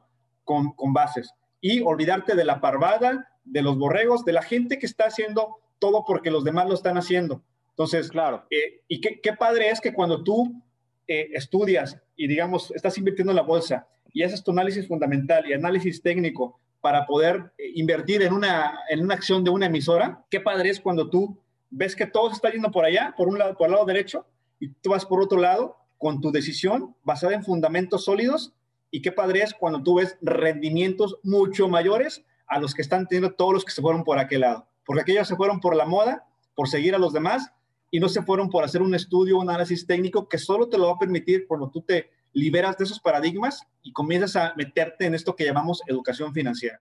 con 0.44 0.92
bases 0.92 1.32
y 1.60 1.80
olvidarte 1.80 2.34
de 2.34 2.44
la 2.44 2.60
parvada, 2.60 3.31
de 3.44 3.62
los 3.62 3.76
borregos, 3.78 4.24
de 4.24 4.33
la 4.33 4.42
gente 4.42 4.78
que 4.78 4.87
está 4.87 5.07
haciendo 5.07 5.59
todo 5.78 6.05
porque 6.05 6.31
los 6.31 6.44
demás 6.44 6.68
lo 6.68 6.74
están 6.74 6.96
haciendo. 6.96 7.42
Entonces, 7.70 8.09
claro. 8.09 8.44
Eh, 8.50 8.83
y 8.87 9.00
qué, 9.00 9.20
qué, 9.20 9.33
padre 9.33 9.70
es 9.70 9.81
que 9.81 9.92
cuando 9.92 10.22
tú 10.22 10.62
eh, 11.09 11.31
estudias 11.33 11.98
y, 12.16 12.28
digamos, 12.28 12.70
estás 12.72 12.96
invirtiendo 12.98 13.33
en 13.33 13.37
la 13.37 13.42
bolsa 13.42 13.88
y 14.12 14.22
haces 14.22 14.44
tu 14.44 14.52
análisis 14.52 14.87
fundamental 14.87 15.48
y 15.48 15.52
análisis 15.52 16.00
técnico 16.02 16.61
para 16.81 17.07
poder 17.07 17.52
eh, 17.59 17.72
invertir 17.74 18.22
en 18.22 18.33
una, 18.33 18.78
en 18.88 19.00
una 19.00 19.14
acción 19.14 19.42
de 19.42 19.50
una 19.50 19.66
emisora, 19.66 20.24
qué 20.31 20.40
padre 20.40 20.70
es 20.70 20.81
cuando 20.81 21.09
tú 21.09 21.38
ves 21.70 21.96
que 21.96 22.07
todo 22.07 22.28
se 22.28 22.35
está 22.35 22.50
yendo 22.50 22.70
por 22.70 22.85
allá, 22.85 23.14
por 23.16 23.28
un 23.28 23.38
lado, 23.38 23.57
por 23.57 23.66
el 23.66 23.72
lado 23.72 23.87
derecho, 23.87 24.26
y 24.61 24.68
tú 24.68 24.90
vas 24.90 25.07
por 25.07 25.22
otro 25.22 25.38
lado 25.38 25.76
con 25.96 26.20
tu 26.20 26.31
decisión 26.31 26.94
basada 27.02 27.35
en 27.35 27.44
fundamentos 27.44 28.05
sólidos, 28.05 28.52
y 28.90 29.00
qué 29.00 29.11
padre 29.11 29.42
es 29.42 29.55
cuando 29.55 29.83
tú 29.83 29.94
ves 29.94 30.18
rendimientos 30.20 31.18
mucho 31.22 31.68
mayores 31.68 32.24
a 32.52 32.60
los 32.60 32.74
que 32.74 32.82
están 32.82 33.06
teniendo 33.08 33.34
todos 33.34 33.54
los 33.54 33.64
que 33.64 33.72
se 33.72 33.80
fueron 33.80 34.04
por 34.04 34.18
aquel 34.18 34.42
lado, 34.42 34.68
porque 34.84 35.02
aquellos 35.02 35.26
se 35.26 35.36
fueron 35.36 35.58
por 35.58 35.74
la 35.74 35.86
moda, 35.86 36.26
por 36.54 36.68
seguir 36.68 36.94
a 36.94 36.98
los 36.98 37.14
demás, 37.14 37.50
y 37.90 37.98
no 37.98 38.08
se 38.08 38.22
fueron 38.22 38.50
por 38.50 38.62
hacer 38.62 38.82
un 38.82 38.94
estudio, 38.94 39.38
un 39.38 39.48
análisis 39.48 39.86
técnico 39.86 40.28
que 40.28 40.38
solo 40.38 40.68
te 40.68 40.76
lo 40.76 40.88
va 40.88 40.92
a 40.92 40.98
permitir 40.98 41.46
cuando 41.46 41.70
tú 41.70 41.80
te 41.82 42.10
liberas 42.34 42.76
de 42.76 42.84
esos 42.84 43.00
paradigmas 43.00 43.66
y 43.82 43.92
comienzas 43.92 44.36
a 44.36 44.54
meterte 44.56 45.06
en 45.06 45.14
esto 45.14 45.34
que 45.34 45.44
llamamos 45.44 45.80
educación 45.86 46.32
financiera. 46.34 46.80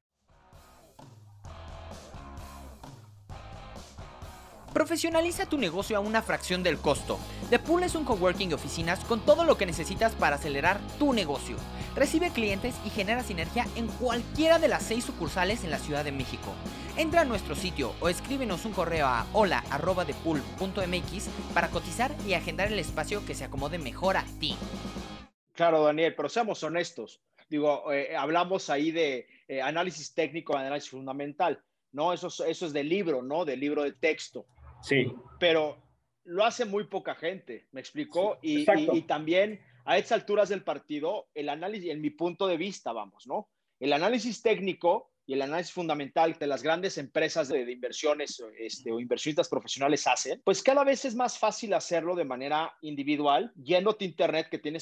Profesionaliza 4.73 5.45
tu 5.47 5.57
negocio 5.57 5.97
a 5.97 5.99
una 5.99 6.21
fracción 6.21 6.63
del 6.63 6.77
costo. 6.77 7.19
The 7.49 7.59
Pool 7.59 7.83
es 7.83 7.95
un 7.95 8.05
coworking 8.05 8.49
de 8.49 8.55
oficinas 8.55 8.99
con 9.01 9.19
todo 9.19 9.43
lo 9.43 9.57
que 9.57 9.65
necesitas 9.65 10.15
para 10.15 10.37
acelerar 10.37 10.79
tu 10.97 11.11
negocio. 11.11 11.57
Recibe 11.95 12.29
clientes 12.29 12.75
y 12.85 12.89
genera 12.89 13.21
sinergia 13.21 13.65
en 13.75 13.87
cualquiera 13.87 14.59
de 14.59 14.69
las 14.69 14.83
seis 14.83 15.03
sucursales 15.03 15.65
en 15.65 15.71
la 15.71 15.77
Ciudad 15.77 16.05
de 16.05 16.11
México. 16.13 16.53
Entra 16.97 17.21
a 17.21 17.25
nuestro 17.25 17.53
sitio 17.55 17.93
o 17.99 18.07
escríbenos 18.07 18.65
un 18.65 18.71
correo 18.71 19.07
a 19.07 19.27
hola.depool.mx 19.33 21.29
para 21.53 21.69
cotizar 21.69 22.11
y 22.25 22.33
agendar 22.33 22.71
el 22.71 22.79
espacio 22.79 23.25
que 23.25 23.35
se 23.35 23.43
acomode 23.43 23.77
mejor 23.77 24.15
a 24.15 24.23
ti. 24.39 24.55
Claro, 25.53 25.83
Daniel, 25.83 26.15
pero 26.15 26.29
seamos 26.29 26.63
honestos. 26.63 27.21
Digo, 27.49 27.91
eh, 27.91 28.15
hablamos 28.15 28.69
ahí 28.69 28.91
de 28.91 29.27
eh, 29.49 29.61
análisis 29.61 30.13
técnico, 30.13 30.55
análisis 30.55 30.91
fundamental, 30.91 31.61
¿no? 31.91 32.13
Eso, 32.13 32.27
eso 32.45 32.65
es 32.65 32.71
del 32.71 32.87
libro, 32.87 33.21
¿no? 33.21 33.43
Del 33.43 33.59
libro 33.59 33.83
de 33.83 33.91
texto. 33.91 34.45
Sí. 34.81 35.11
Pero 35.39 35.77
lo 36.23 36.45
hace 36.45 36.63
muy 36.63 36.85
poca 36.85 37.15
gente, 37.15 37.67
¿me 37.73 37.81
explicó? 37.81 38.39
y, 38.41 38.59
y, 38.61 38.89
y, 38.93 39.01
también 39.01 39.59
a 39.85 39.97
estas 39.97 40.19
alturas 40.19 40.49
del 40.49 40.63
partido, 40.63 41.27
el 41.33 41.49
análisis, 41.49 41.89
en 41.89 42.01
mi 42.01 42.09
punto 42.09 42.47
de 42.47 42.57
vista, 42.57 42.91
vamos, 42.93 43.27
¿no? 43.27 43.49
El 43.79 43.93
análisis 43.93 44.41
técnico 44.41 45.11
y 45.25 45.33
el 45.33 45.41
análisis 45.41 45.73
fundamental 45.73 46.37
que 46.37 46.47
las 46.47 46.63
grandes 46.63 46.97
empresas 46.97 47.47
de, 47.47 47.71
inversiones 47.71 48.43
este, 48.57 48.91
o 48.91 48.99
inversionistas 48.99 49.49
profesionales 49.49 50.05
hacen, 50.07 50.41
pues 50.43 50.61
cada 50.61 50.83
vez 50.83 51.05
es 51.05 51.15
más 51.15 51.37
fácil 51.37 51.73
hacerlo 51.73 52.15
de 52.15 52.25
manera 52.25 52.75
individual, 52.81 53.51
yéndote 53.55 54.05
a 54.05 54.07
internet 54.07 54.47
que 54.49 54.59
tienes 54.59 54.79